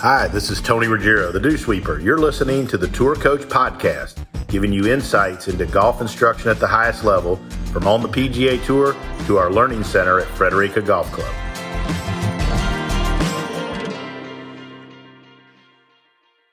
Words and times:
Hi, 0.00 0.28
this 0.28 0.48
is 0.48 0.62
Tony 0.62 0.86
Ruggiero, 0.86 1.30
the 1.30 1.38
Dew 1.38 1.58
Sweeper. 1.58 2.00
You're 2.00 2.16
listening 2.16 2.66
to 2.68 2.78
the 2.78 2.88
Tour 2.88 3.14
Coach 3.14 3.42
Podcast, 3.42 4.26
giving 4.48 4.72
you 4.72 4.86
insights 4.90 5.46
into 5.46 5.66
golf 5.66 6.00
instruction 6.00 6.48
at 6.48 6.58
the 6.58 6.66
highest 6.66 7.04
level, 7.04 7.36
from 7.70 7.86
on 7.86 8.00
the 8.00 8.08
PGA 8.08 8.64
Tour 8.64 8.96
to 9.26 9.36
our 9.36 9.52
learning 9.52 9.84
center 9.84 10.18
at 10.18 10.26
Frederica 10.38 10.80
Golf 10.80 11.06
Club. 11.12 11.30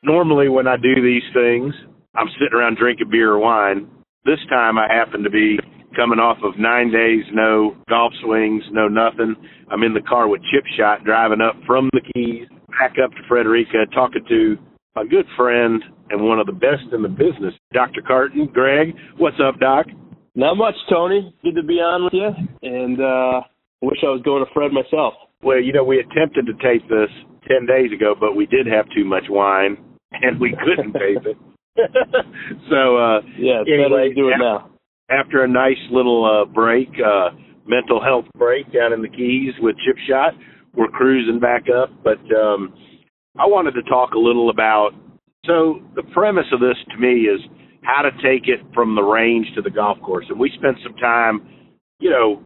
Normally, 0.04 0.50
when 0.50 0.68
I 0.68 0.75
do 0.75 1.02
these 1.02 1.23
things, 1.34 1.73
I'm 2.16 2.27
sitting 2.34 2.54
around 2.54 2.75
drinking 2.75 3.11
beer 3.11 3.32
or 3.32 3.39
wine. 3.39 3.88
This 4.25 4.39
time, 4.50 4.77
I 4.77 4.93
happen 4.93 5.23
to 5.23 5.29
be 5.29 5.57
coming 5.95 6.20
off 6.20 6.39
of 6.43 6.59
nine 6.59 6.91
days, 6.91 7.23
no 7.32 7.77
golf 7.88 8.11
swings, 8.21 8.64
no 8.71 8.89
nothing. 8.89 9.38
I'm 9.71 9.84
in 9.84 9.93
the 9.93 10.02
car 10.02 10.27
with 10.27 10.41
Chip 10.52 10.66
Shot 10.77 11.05
driving 11.05 11.39
up 11.39 11.55
from 11.66 11.89
the 11.93 12.01
Keys 12.14 12.50
back 12.79 12.95
up 13.04 13.11
to 13.11 13.17
Frederica, 13.27 13.86
talking 13.93 14.23
to 14.27 14.57
my 14.95 15.05
good 15.05 15.25
friend 15.35 15.83
and 16.09 16.23
one 16.23 16.39
of 16.39 16.47
the 16.47 16.54
best 16.54 16.93
in 16.93 17.01
the 17.01 17.09
business, 17.09 17.54
Dr. 17.73 18.01
Cartin. 18.01 18.47
Greg, 18.51 18.93
what's 19.18 19.37
up, 19.43 19.59
Doc? 19.59 19.87
Not 20.35 20.55
much, 20.55 20.75
Tony. 20.89 21.33
Good 21.43 21.55
to 21.55 21.63
be 21.63 21.75
on 21.75 22.05
with 22.05 22.13
you, 22.13 22.29
and 22.61 22.99
uh, 23.01 23.41
wish 23.82 23.99
I 24.04 24.09
was 24.09 24.21
going 24.23 24.45
to 24.45 24.51
Fred 24.54 24.71
myself. 24.71 25.13
Well, 25.41 25.61
you 25.61 25.73
know, 25.73 25.83
we 25.83 25.99
attempted 25.99 26.45
to 26.45 26.54
tape 26.61 26.87
this 26.89 27.09
10 27.47 27.65
days 27.65 27.91
ago, 27.91 28.15
but 28.19 28.35
we 28.35 28.45
did 28.45 28.68
have 28.68 28.85
too 28.96 29.05
much 29.05 29.23
wine, 29.29 29.77
and 30.11 30.39
we 30.39 30.55
couldn't 30.63 30.93
tape 30.93 31.25
it. 31.25 31.37
so, 32.69 32.97
uh, 32.97 33.21
yeah, 33.38 33.61
anyway, 33.61 33.89
better 33.89 34.09
to 34.09 34.16
do 34.16 34.30
it 34.30 34.38
now 34.39 34.69
after 35.09 35.44
a 35.44 35.47
nice 35.47 35.80
little 35.91 36.25
uh, 36.25 36.45
break, 36.52 36.89
uh, 37.03 37.30
mental 37.66 38.03
health 38.03 38.25
break 38.35 38.71
down 38.73 38.94
in 38.94 39.02
the 39.02 39.09
Keys 39.09 39.53
with 39.59 39.75
Chip 39.85 39.95
Shot, 40.07 40.33
we're 40.77 40.88
cruising 40.89 41.39
back 41.39 41.66
up. 41.73 41.89
But 42.03 42.19
um, 42.36 42.73
I 43.38 43.45
wanted 43.45 43.72
to 43.73 43.83
talk 43.83 44.13
a 44.13 44.19
little 44.19 44.49
about. 44.49 44.91
So 45.45 45.81
the 45.95 46.03
premise 46.13 46.45
of 46.53 46.59
this 46.59 46.77
to 46.91 46.97
me 46.97 47.23
is 47.23 47.41
how 47.83 48.03
to 48.03 48.11
take 48.21 48.47
it 48.47 48.59
from 48.73 48.95
the 48.95 49.02
range 49.02 49.47
to 49.55 49.61
the 49.61 49.69
golf 49.69 49.97
course, 50.02 50.25
and 50.29 50.39
we 50.39 50.52
spent 50.57 50.77
some 50.83 50.95
time. 50.97 51.49
You 51.99 52.11
know, 52.11 52.43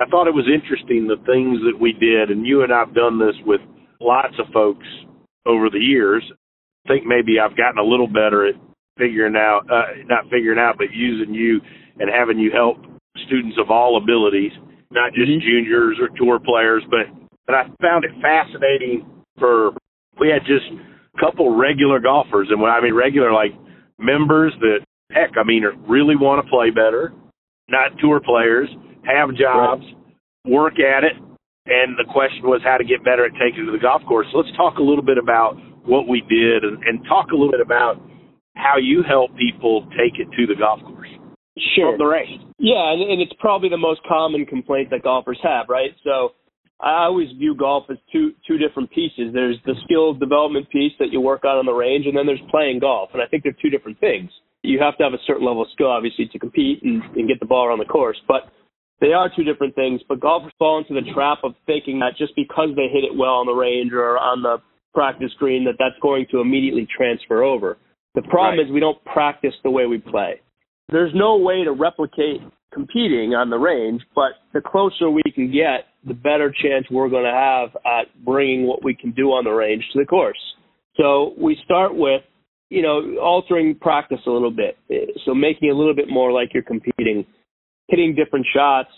I 0.00 0.06
thought 0.06 0.28
it 0.28 0.34
was 0.34 0.46
interesting 0.46 1.08
the 1.08 1.22
things 1.26 1.58
that 1.66 1.78
we 1.80 1.92
did, 1.92 2.30
and 2.30 2.46
you 2.46 2.62
and 2.62 2.72
I've 2.72 2.94
done 2.94 3.18
this 3.18 3.34
with 3.44 3.60
lots 4.00 4.34
of 4.38 4.52
folks 4.52 4.86
over 5.46 5.70
the 5.70 5.78
years. 5.78 6.22
I 6.84 6.88
think 6.88 7.06
maybe 7.06 7.38
I've 7.38 7.56
gotten 7.56 7.78
a 7.78 7.84
little 7.84 8.06
better 8.06 8.46
at 8.46 8.54
figuring 8.98 9.36
out, 9.36 9.62
uh, 9.70 10.02
not 10.06 10.24
figuring 10.30 10.58
out, 10.58 10.76
but 10.76 10.92
using 10.92 11.34
you 11.34 11.60
and 11.98 12.10
having 12.12 12.38
you 12.38 12.50
help 12.52 12.78
students 13.26 13.56
of 13.58 13.70
all 13.70 13.96
abilities, 13.96 14.52
not 14.90 15.12
just 15.14 15.30
mm-hmm. 15.30 15.40
juniors 15.40 15.98
or 16.00 16.08
tour 16.16 16.38
players, 16.38 16.82
but 16.90 17.06
but 17.46 17.54
I 17.54 17.62
found 17.80 18.04
it 18.04 18.12
fascinating 18.20 19.06
for 19.38 19.72
we 20.20 20.28
had 20.28 20.42
just 20.46 20.66
a 20.70 21.20
couple 21.20 21.56
regular 21.56 22.00
golfers 22.00 22.48
and 22.50 22.60
when 22.60 22.70
I 22.70 22.80
mean 22.80 22.94
regular 22.94 23.32
like 23.32 23.52
members 23.98 24.52
that 24.60 24.80
heck, 25.10 25.30
I 25.38 25.44
mean 25.44 25.64
really 25.88 26.16
want 26.16 26.44
to 26.44 26.50
play 26.50 26.70
better, 26.70 27.12
not 27.68 27.98
tour 28.00 28.20
players, 28.20 28.68
have 29.04 29.34
jobs, 29.34 29.82
right. 29.82 30.52
work 30.52 30.74
at 30.78 31.04
it, 31.04 31.16
and 31.66 31.96
the 31.98 32.10
question 32.10 32.42
was 32.44 32.60
how 32.64 32.76
to 32.76 32.84
get 32.84 33.04
better 33.04 33.24
at 33.24 33.32
taking 33.38 33.64
it 33.64 33.66
to 33.66 33.72
the 33.72 33.82
golf 33.82 34.02
course. 34.08 34.26
So 34.32 34.38
let's 34.38 34.56
talk 34.56 34.78
a 34.78 34.82
little 34.82 35.04
bit 35.04 35.18
about 35.18 35.56
what 35.84 36.08
we 36.08 36.22
did 36.28 36.64
and, 36.64 36.82
and 36.84 37.04
talk 37.06 37.30
a 37.30 37.34
little 37.34 37.50
bit 37.50 37.60
about 37.60 38.00
how 38.54 38.78
you 38.78 39.02
help 39.02 39.36
people 39.36 39.86
take 39.98 40.18
it 40.18 40.28
to 40.36 40.46
the 40.46 40.58
golf 40.58 40.80
course. 40.80 41.08
Sure. 41.76 41.96
the 41.98 42.04
range. 42.04 42.40
Yeah, 42.58 42.92
and, 42.92 43.02
and 43.02 43.20
it's 43.20 43.32
probably 43.38 43.68
the 43.68 43.76
most 43.76 44.00
common 44.08 44.46
complaint 44.46 44.90
that 44.90 45.02
golfers 45.02 45.38
have, 45.42 45.66
right? 45.68 45.90
So 46.02 46.32
I 46.82 47.04
always 47.04 47.28
view 47.38 47.54
golf 47.54 47.84
as 47.90 47.96
two 48.12 48.32
two 48.46 48.58
different 48.58 48.90
pieces. 48.90 49.32
There's 49.32 49.56
the 49.64 49.74
skill 49.84 50.14
development 50.14 50.68
piece 50.70 50.92
that 50.98 51.12
you 51.12 51.20
work 51.20 51.44
on 51.44 51.56
on 51.56 51.66
the 51.66 51.72
range, 51.72 52.06
and 52.06 52.16
then 52.16 52.26
there's 52.26 52.42
playing 52.50 52.80
golf. 52.80 53.10
And 53.12 53.22
I 53.22 53.26
think 53.26 53.44
they're 53.44 53.56
two 53.62 53.70
different 53.70 54.00
things. 54.00 54.30
You 54.62 54.80
have 54.80 54.96
to 54.98 55.04
have 55.04 55.12
a 55.12 55.22
certain 55.26 55.46
level 55.46 55.62
of 55.62 55.68
skill, 55.72 55.90
obviously, 55.90 56.28
to 56.32 56.38
compete 56.38 56.82
and, 56.82 57.02
and 57.16 57.28
get 57.28 57.40
the 57.40 57.46
ball 57.46 57.66
around 57.66 57.78
the 57.78 57.84
course. 57.84 58.18
But 58.26 58.50
they 59.00 59.12
are 59.12 59.30
two 59.34 59.44
different 59.44 59.74
things. 59.74 60.00
But 60.08 60.20
golfers 60.20 60.52
fall 60.58 60.78
into 60.78 60.94
the 60.94 61.06
trap 61.12 61.38
of 61.44 61.54
thinking 61.66 61.98
that 62.00 62.16
just 62.18 62.34
because 62.36 62.70
they 62.76 62.88
hit 62.92 63.04
it 63.04 63.16
well 63.16 63.42
on 63.42 63.46
the 63.46 63.52
range 63.52 63.92
or 63.92 64.18
on 64.18 64.42
the 64.42 64.58
practice 64.94 65.32
green, 65.38 65.64
that 65.64 65.74
that's 65.78 65.98
going 66.00 66.26
to 66.30 66.40
immediately 66.40 66.86
transfer 66.96 67.42
over. 67.42 67.78
The 68.14 68.22
problem 68.22 68.58
right. 68.58 68.66
is 68.66 68.72
we 68.72 68.80
don't 68.80 69.02
practice 69.04 69.54
the 69.64 69.70
way 69.70 69.86
we 69.86 69.98
play 69.98 70.40
there's 70.92 71.12
no 71.14 71.36
way 71.36 71.64
to 71.64 71.72
replicate 71.72 72.40
competing 72.72 73.34
on 73.34 73.50
the 73.50 73.58
range, 73.58 74.02
but 74.14 74.32
the 74.52 74.60
closer 74.60 75.10
we 75.10 75.22
can 75.34 75.52
get, 75.52 75.86
the 76.06 76.14
better 76.14 76.50
chance 76.50 76.86
we're 76.90 77.08
going 77.08 77.24
to 77.24 77.30
have 77.30 77.70
at 77.86 78.24
bringing 78.24 78.66
what 78.66 78.84
we 78.84 78.94
can 78.94 79.12
do 79.12 79.28
on 79.32 79.44
the 79.44 79.50
range 79.50 79.84
to 79.92 79.98
the 80.00 80.06
course. 80.06 80.38
So 80.96 81.34
we 81.38 81.56
start 81.64 81.94
with, 81.94 82.22
you 82.70 82.82
know, 82.82 83.18
altering 83.20 83.76
practice 83.80 84.20
a 84.26 84.30
little 84.30 84.50
bit. 84.50 84.78
So 85.24 85.34
making 85.34 85.68
it 85.68 85.72
a 85.72 85.76
little 85.76 85.94
bit 85.94 86.08
more 86.08 86.32
like 86.32 86.50
you're 86.54 86.62
competing, 86.62 87.24
hitting 87.88 88.14
different 88.14 88.46
shots, 88.54 88.90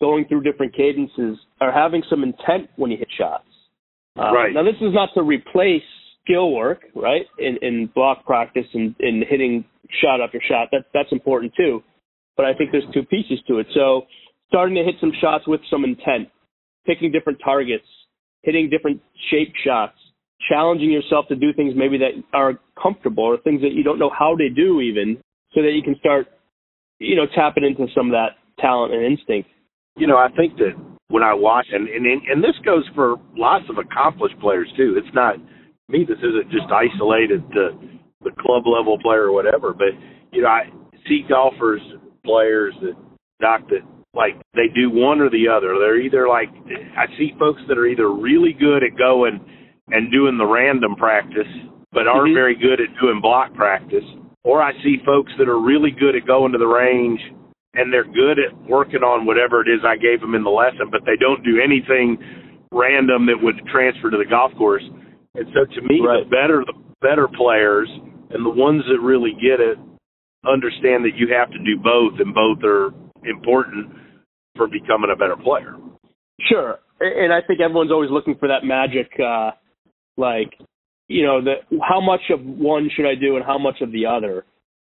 going 0.00 0.26
through 0.26 0.42
different 0.42 0.74
cadences, 0.76 1.38
or 1.60 1.72
having 1.72 2.02
some 2.08 2.22
intent 2.22 2.70
when 2.76 2.90
you 2.90 2.98
hit 2.98 3.08
shots. 3.18 3.44
Uh, 4.18 4.32
right. 4.32 4.52
Now, 4.52 4.62
this 4.62 4.76
is 4.80 4.94
not 4.94 5.10
to 5.14 5.22
replace 5.22 5.82
skill 6.24 6.52
work, 6.52 6.82
right, 6.94 7.22
in, 7.38 7.58
in 7.62 7.90
block 7.94 8.24
practice 8.24 8.66
and 8.74 8.94
in 9.00 9.22
hitting 9.28 9.64
shot 10.02 10.20
after 10.20 10.40
shot. 10.46 10.68
That's 10.70 10.84
that's 10.92 11.10
important 11.12 11.52
too. 11.56 11.82
But 12.38 12.46
I 12.46 12.54
think 12.54 12.70
there's 12.70 12.88
two 12.94 13.02
pieces 13.02 13.40
to 13.48 13.58
it. 13.58 13.66
So 13.74 14.06
starting 14.48 14.76
to 14.76 14.84
hit 14.84 14.94
some 15.00 15.12
shots 15.20 15.46
with 15.46 15.60
some 15.68 15.84
intent, 15.84 16.30
picking 16.86 17.12
different 17.12 17.40
targets, 17.44 17.84
hitting 18.42 18.70
different 18.70 19.02
shape 19.30 19.52
shots, 19.66 19.98
challenging 20.48 20.90
yourself 20.90 21.26
to 21.28 21.36
do 21.36 21.52
things 21.52 21.74
maybe 21.76 21.98
that 21.98 22.12
are 22.32 22.60
comfortable 22.80 23.24
or 23.24 23.38
things 23.38 23.60
that 23.62 23.72
you 23.72 23.82
don't 23.82 23.98
know 23.98 24.10
how 24.16 24.36
to 24.36 24.48
do 24.48 24.80
even, 24.80 25.18
so 25.52 25.62
that 25.62 25.72
you 25.72 25.82
can 25.82 25.96
start, 25.98 26.28
you 27.00 27.16
know, 27.16 27.26
tapping 27.34 27.64
into 27.64 27.86
some 27.94 28.06
of 28.06 28.12
that 28.12 28.38
talent 28.60 28.94
and 28.94 29.04
instinct. 29.04 29.48
You 29.96 30.06
know, 30.06 30.16
I 30.16 30.28
think 30.36 30.56
that 30.58 30.78
when 31.08 31.24
I 31.24 31.34
watch, 31.34 31.66
and 31.72 31.88
and 31.88 32.06
and 32.06 32.44
this 32.44 32.54
goes 32.64 32.84
for 32.94 33.16
lots 33.36 33.64
of 33.68 33.78
accomplished 33.78 34.38
players 34.40 34.68
too. 34.76 34.94
It's 34.96 35.12
not 35.14 35.36
me. 35.88 36.04
This 36.06 36.18
isn't 36.18 36.50
just 36.52 36.70
isolated 36.70 37.42
to 37.50 37.70
the 38.22 38.30
club 38.38 38.62
level 38.66 38.98
player 39.02 39.24
or 39.24 39.32
whatever. 39.32 39.72
But 39.72 39.98
you 40.32 40.42
know, 40.42 40.48
I 40.48 40.70
see 41.08 41.22
golfers, 41.28 41.80
players 42.28 42.74
that 42.82 42.92
doc 43.40 43.62
that 43.72 43.80
like 44.12 44.36
they 44.52 44.68
do 44.74 44.90
one 44.90 45.20
or 45.20 45.30
the 45.30 45.48
other. 45.48 45.78
They're 45.80 46.00
either 46.00 46.28
like 46.28 46.52
I 46.96 47.06
see 47.16 47.32
folks 47.38 47.62
that 47.68 47.78
are 47.78 47.86
either 47.86 48.12
really 48.12 48.52
good 48.52 48.84
at 48.84 48.98
going 48.98 49.40
and 49.88 50.12
doing 50.12 50.36
the 50.36 50.44
random 50.44 50.96
practice, 50.96 51.48
but 51.92 52.06
aren't 52.06 52.28
mm-hmm. 52.28 52.44
very 52.44 52.56
good 52.56 52.80
at 52.80 52.92
doing 53.00 53.20
block 53.22 53.54
practice, 53.54 54.04
or 54.44 54.60
I 54.62 54.72
see 54.84 54.98
folks 55.06 55.32
that 55.38 55.48
are 55.48 55.60
really 55.60 55.90
good 55.90 56.16
at 56.16 56.26
going 56.26 56.52
to 56.52 56.58
the 56.58 56.68
range 56.68 57.20
and 57.74 57.92
they're 57.92 58.04
good 58.04 58.38
at 58.42 58.52
working 58.68 59.02
on 59.02 59.24
whatever 59.24 59.60
it 59.60 59.68
is 59.68 59.80
I 59.86 59.96
gave 59.96 60.20
them 60.20 60.34
in 60.34 60.42
the 60.42 60.50
lesson, 60.50 60.90
but 60.90 61.02
they 61.06 61.16
don't 61.20 61.44
do 61.44 61.60
anything 61.62 62.18
random 62.72 63.26
that 63.26 63.38
would 63.40 63.60
transfer 63.70 64.10
to 64.10 64.18
the 64.18 64.28
golf 64.28 64.52
course. 64.56 64.84
And 65.34 65.46
so 65.54 65.64
to 65.64 65.80
me, 65.86 66.00
right. 66.00 66.24
the 66.24 66.30
better 66.30 66.64
the 66.66 66.76
better 67.00 67.28
players 67.28 67.88
and 68.30 68.44
the 68.44 68.50
ones 68.50 68.82
that 68.88 69.00
really 69.00 69.32
get 69.40 69.60
it 69.60 69.78
understand 70.50 71.04
that 71.04 71.16
you 71.16 71.28
have 71.34 71.50
to 71.50 71.58
do 71.58 71.78
both 71.82 72.18
and 72.18 72.34
both 72.34 72.58
are 72.64 72.90
important 73.24 73.92
for 74.56 74.66
becoming 74.66 75.10
a 75.12 75.16
better 75.16 75.36
player. 75.36 75.74
Sure. 76.48 76.78
And 77.00 77.32
I 77.32 77.40
think 77.46 77.60
everyone's 77.60 77.92
always 77.92 78.10
looking 78.10 78.36
for 78.38 78.48
that 78.48 78.64
magic 78.64 79.10
uh 79.20 79.52
like 80.16 80.52
you 81.08 81.24
know, 81.24 81.40
the 81.42 81.54
how 81.88 82.00
much 82.00 82.20
of 82.30 82.40
one 82.44 82.90
should 82.94 83.06
I 83.06 83.14
do 83.14 83.36
and 83.36 83.44
how 83.44 83.56
much 83.58 83.80
of 83.80 83.92
the 83.92 84.04
other. 84.06 84.44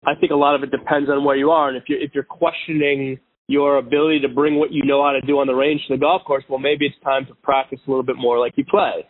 I 0.05 0.15
think 0.15 0.31
a 0.31 0.35
lot 0.35 0.55
of 0.55 0.63
it 0.63 0.71
depends 0.71 1.09
on 1.09 1.23
where 1.23 1.35
you 1.35 1.51
are 1.51 1.69
and 1.69 1.77
if 1.77 1.83
you're 1.87 2.01
if 2.01 2.11
you're 2.13 2.23
questioning 2.23 3.19
your 3.47 3.77
ability 3.77 4.19
to 4.21 4.29
bring 4.29 4.59
what 4.59 4.71
you 4.71 4.83
know 4.85 5.03
how 5.03 5.11
to 5.11 5.21
do 5.21 5.39
on 5.39 5.47
the 5.47 5.55
range 5.55 5.81
to 5.87 5.95
the 5.95 5.99
golf 5.99 6.23
course, 6.23 6.43
well 6.49 6.59
maybe 6.59 6.85
it's 6.85 7.03
time 7.03 7.25
to 7.25 7.35
practice 7.35 7.79
a 7.87 7.89
little 7.89 8.03
bit 8.03 8.17
more 8.17 8.39
like 8.39 8.53
you 8.55 8.65
play 8.65 9.05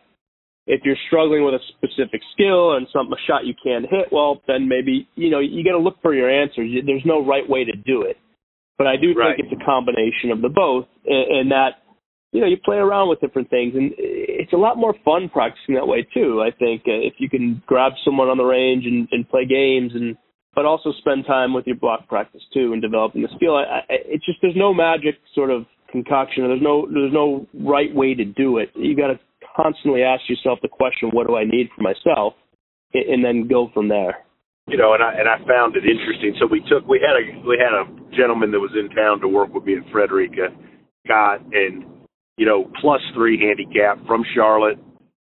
if 0.67 0.81
you're 0.83 0.97
struggling 1.07 1.43
with 1.43 1.55
a 1.55 1.63
specific 1.77 2.21
skill 2.33 2.77
and 2.77 2.87
some 2.93 3.11
a 3.11 3.17
shot 3.27 3.45
you 3.45 3.53
can't 3.61 3.85
hit, 3.89 4.11
well, 4.11 4.41
then 4.47 4.67
maybe 4.67 5.07
you 5.15 5.29
know 5.29 5.39
you 5.39 5.63
got 5.63 5.71
to 5.71 5.79
look 5.79 6.01
for 6.01 6.13
your 6.13 6.29
answers. 6.29 6.69
There's 6.85 7.05
no 7.05 7.25
right 7.25 7.47
way 7.47 7.65
to 7.65 7.75
do 7.75 8.03
it, 8.03 8.17
but 8.77 8.87
I 8.87 8.95
do 8.95 9.13
right. 9.13 9.35
think 9.35 9.51
it's 9.51 9.61
a 9.61 9.65
combination 9.65 10.31
of 10.31 10.41
the 10.41 10.49
both, 10.49 10.85
and, 11.05 11.39
and 11.39 11.51
that 11.51 11.81
you 12.31 12.41
know 12.41 12.47
you 12.47 12.57
play 12.63 12.77
around 12.77 13.09
with 13.09 13.19
different 13.19 13.49
things, 13.49 13.73
and 13.75 13.91
it's 13.97 14.53
a 14.53 14.57
lot 14.57 14.77
more 14.77 14.93
fun 15.03 15.29
practicing 15.29 15.75
that 15.75 15.87
way 15.87 16.07
too. 16.13 16.41
I 16.41 16.51
think 16.51 16.83
uh, 16.87 17.01
if 17.01 17.13
you 17.17 17.29
can 17.29 17.63
grab 17.65 17.93
someone 18.05 18.29
on 18.29 18.37
the 18.37 18.45
range 18.45 18.85
and, 18.85 19.07
and 19.11 19.27
play 19.27 19.45
games, 19.45 19.93
and 19.95 20.15
but 20.55 20.65
also 20.65 20.91
spend 20.99 21.25
time 21.25 21.53
with 21.53 21.65
your 21.67 21.77
block 21.77 22.07
practice 22.07 22.41
too 22.53 22.73
and 22.73 22.81
developing 22.81 23.21
the 23.21 23.29
skill. 23.35 23.55
I, 23.55 23.63
I, 23.63 23.81
it's 23.89 24.25
just 24.25 24.39
there's 24.41 24.55
no 24.55 24.73
magic 24.73 25.15
sort 25.33 25.49
of 25.51 25.65
concoction. 25.91 26.47
There's 26.47 26.61
no 26.61 26.87
there's 26.91 27.13
no 27.13 27.47
right 27.53 27.93
way 27.93 28.13
to 28.13 28.25
do 28.25 28.57
it. 28.57 28.69
You 28.75 28.95
got 28.95 29.07
to 29.07 29.19
constantly 29.59 30.03
ask 30.03 30.21
yourself 30.29 30.59
the 30.61 30.67
question, 30.67 31.09
what 31.11 31.27
do 31.27 31.35
I 31.35 31.43
need 31.43 31.69
for 31.75 31.81
myself, 31.81 32.33
and 32.93 33.23
then 33.23 33.47
go 33.47 33.69
from 33.73 33.89
there. 33.89 34.25
You 34.67 34.77
know, 34.77 34.93
and 34.93 35.01
I 35.01 35.13
and 35.13 35.27
I 35.27 35.37
found 35.47 35.75
it 35.75 35.83
interesting. 35.83 36.35
So 36.39 36.45
we 36.45 36.61
took 36.69 36.87
we 36.87 37.01
had 37.01 37.17
a 37.17 37.47
we 37.47 37.57
had 37.57 37.73
a 37.73 37.89
gentleman 38.15 38.51
that 38.51 38.59
was 38.59 38.71
in 38.77 38.89
town 38.95 39.19
to 39.21 39.27
work 39.27 39.53
with 39.53 39.65
me 39.65 39.77
at 39.77 39.91
Frederica, 39.91 40.53
Scott, 41.05 41.41
and 41.51 41.85
you 42.37 42.45
know 42.45 42.69
plus 42.79 43.01
three 43.15 43.39
handicap 43.39 44.05
from 44.05 44.23
Charlotte, 44.35 44.77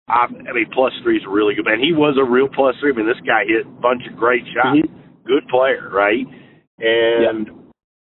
I, 0.09 0.25
I 0.25 0.53
mean, 0.53 0.67
plus 0.73 0.93
three 1.03 1.19
is 1.19 1.23
really 1.29 1.55
good, 1.55 1.67
man. 1.67 1.81
He 1.81 1.93
was 1.93 2.17
a 2.19 2.25
real 2.25 2.49
plus 2.49 2.75
three. 2.81 2.93
I 2.93 2.97
mean, 2.97 3.07
this 3.07 3.21
guy 3.27 3.45
hit 3.47 3.67
a 3.67 3.81
bunch 3.81 4.03
of 4.11 4.17
great 4.17 4.43
shots. 4.55 4.81
Mhm. 4.81 4.91
Good 5.25 5.47
player, 5.49 5.91
right? 5.93 6.27
And 6.79 7.51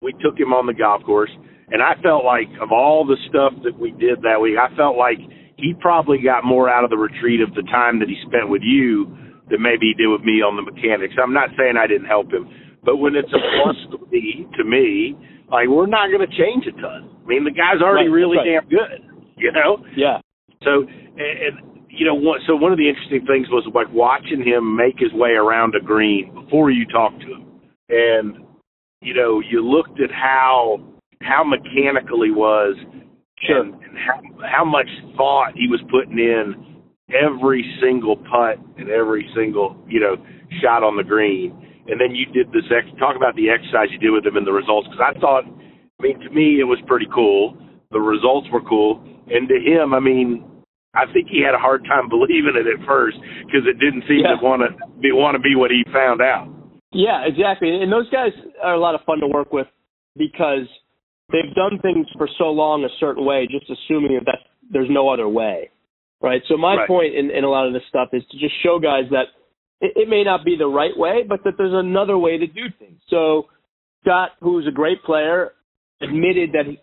we 0.00 0.12
took 0.22 0.38
him 0.38 0.52
on 0.52 0.66
the 0.66 0.74
golf 0.74 1.02
course, 1.02 1.30
and 1.70 1.82
I 1.82 1.94
felt 2.02 2.24
like 2.24 2.48
of 2.60 2.70
all 2.70 3.04
the 3.04 3.16
stuff 3.28 3.52
that 3.64 3.76
we 3.78 3.90
did 3.90 4.22
that 4.22 4.40
week, 4.40 4.56
I 4.56 4.74
felt 4.76 4.96
like 4.96 5.18
he 5.58 5.74
probably 5.74 6.18
got 6.22 6.44
more 6.44 6.70
out 6.70 6.84
of 6.84 6.90
the 6.90 6.96
retreat 6.96 7.40
of 7.40 7.52
the 7.54 7.62
time 7.62 7.98
that 7.98 8.08
he 8.08 8.16
spent 8.26 8.48
with 8.48 8.62
you 8.62 9.10
than 9.50 9.60
maybe 9.60 9.90
he 9.90 9.94
did 9.94 10.06
with 10.08 10.22
me 10.22 10.40
on 10.40 10.54
the 10.56 10.62
mechanics. 10.62 11.14
I'm 11.20 11.34
not 11.34 11.50
saying 11.58 11.74
I 11.76 11.86
didn't 11.86 12.06
help 12.06 12.30
him, 12.32 12.48
but 12.84 12.96
when 12.96 13.14
it's 13.16 13.32
a 13.34 13.42
plus 13.60 13.76
three 14.08 14.46
to 14.56 14.64
me, 14.64 15.18
like 15.50 15.68
we're 15.68 15.90
not 15.90 16.08
going 16.14 16.22
to 16.22 16.30
change 16.30 16.64
a 16.70 16.72
ton. 16.80 17.10
I 17.10 17.26
mean, 17.26 17.44
the 17.44 17.50
guy's 17.50 17.82
already 17.82 18.08
Right, 18.08 18.14
really 18.14 18.36
right. 18.38 18.62
damn 18.62 18.68
good, 18.70 19.02
you 19.36 19.50
know. 19.52 19.82
Yeah. 19.96 20.22
So, 20.62 20.86
and, 20.86 21.34
and 21.42 21.54
you 21.90 22.06
know, 22.06 22.14
one, 22.14 22.38
so 22.46 22.54
one 22.54 22.70
of 22.70 22.78
the 22.78 22.88
interesting 22.88 23.26
things 23.26 23.48
was 23.50 23.66
like 23.74 23.88
watching 23.92 24.44
him 24.46 24.76
make 24.76 24.98
his 24.98 25.12
way 25.12 25.30
around 25.30 25.74
a 25.74 25.82
green 25.84 26.32
before 26.34 26.70
you 26.70 26.86
talked 26.86 27.20
to 27.22 27.26
him, 27.34 27.44
and 27.88 28.46
you 29.02 29.14
know, 29.14 29.40
you 29.40 29.64
looked 29.64 30.00
at 30.00 30.10
how 30.10 30.78
how 31.22 31.42
mechanical 31.42 32.22
he 32.22 32.30
was, 32.30 32.76
Sure. 33.46 33.62
and, 33.62 33.74
and 33.74 33.96
how 33.98 34.20
how 34.46 34.64
much 34.64 34.88
thought 35.16 35.52
he 35.54 35.68
was 35.68 35.80
putting 35.90 36.18
in 36.18 36.54
every 37.14 37.64
single 37.80 38.16
putt 38.16 38.58
and 38.76 38.88
every 38.90 39.28
single 39.34 39.76
you 39.88 40.00
know 40.00 40.16
shot 40.62 40.82
on 40.82 40.96
the 40.96 41.04
green. 41.04 41.52
And 41.88 41.98
then 42.00 42.14
you 42.14 42.26
did 42.26 42.48
this 42.52 42.68
ex- 42.70 42.92
talk 42.98 43.16
about 43.16 43.34
the 43.36 43.48
exercise 43.48 43.88
you 43.90 43.98
did 43.98 44.10
with 44.10 44.26
him 44.26 44.36
and 44.36 44.46
the 44.46 44.52
results 44.52 44.88
because 44.88 45.00
I 45.00 45.18
thought, 45.20 45.44
I 45.48 46.02
mean, 46.02 46.20
to 46.20 46.28
me 46.30 46.60
it 46.60 46.64
was 46.68 46.78
pretty 46.86 47.06
cool. 47.14 47.56
The 47.90 48.00
results 48.00 48.46
were 48.52 48.60
cool, 48.60 49.00
and 49.28 49.48
to 49.48 49.56
him, 49.56 49.94
I 49.94 50.00
mean, 50.00 50.44
I 50.92 51.04
think 51.12 51.28
he 51.32 51.40
had 51.40 51.54
a 51.54 51.58
hard 51.58 51.84
time 51.88 52.08
believing 52.12 52.52
it 52.60 52.66
at 52.68 52.84
first 52.86 53.16
because 53.46 53.64
it 53.66 53.78
didn't 53.80 54.04
seem 54.08 54.20
Yeah. 54.24 54.36
to 54.36 54.44
want 54.44 54.60
to 54.68 54.70
be 55.00 55.12
want 55.12 55.34
to 55.36 55.40
be 55.42 55.54
what 55.56 55.70
he 55.70 55.82
found 55.92 56.20
out. 56.20 56.48
Yeah, 56.92 57.24
exactly. 57.24 57.68
And 57.80 57.92
those 57.92 58.08
guys 58.10 58.32
are 58.62 58.74
a 58.74 58.80
lot 58.80 58.94
of 58.94 59.00
fun 59.06 59.20
to 59.20 59.26
work 59.26 59.52
with 59.52 59.66
because 60.16 60.68
they've 61.32 61.54
done 61.54 61.78
things 61.80 62.06
for 62.16 62.28
so 62.38 62.50
long 62.50 62.84
a 62.84 62.88
certain 63.00 63.24
way, 63.24 63.46
just 63.50 63.70
assuming 63.70 64.14
that 64.14 64.24
that's, 64.26 64.44
there's 64.70 64.88
no 64.90 65.08
other 65.08 65.28
way, 65.28 65.70
right? 66.20 66.42
So 66.48 66.56
my 66.56 66.76
Right. 66.76 66.86
point 66.86 67.14
in, 67.14 67.30
in 67.30 67.44
a 67.44 67.50
lot 67.50 67.66
of 67.66 67.72
this 67.72 67.82
stuff 67.88 68.08
is 68.12 68.22
to 68.30 68.38
just 68.38 68.54
show 68.62 68.78
guys 68.78 69.04
that 69.10 69.26
it, 69.80 69.92
it 69.96 70.08
may 70.08 70.24
not 70.24 70.44
be 70.44 70.56
the 70.56 70.66
right 70.66 70.96
way, 70.96 71.22
but 71.26 71.44
that 71.44 71.54
there's 71.56 71.72
another 71.72 72.18
way 72.18 72.38
to 72.38 72.46
do 72.46 72.68
things. 72.78 73.00
So 73.08 73.46
Scott, 74.02 74.32
who's 74.40 74.66
a 74.66 74.70
great 74.70 75.02
player, 75.04 75.52
admitted 76.00 76.52
that 76.52 76.66
he, 76.66 76.78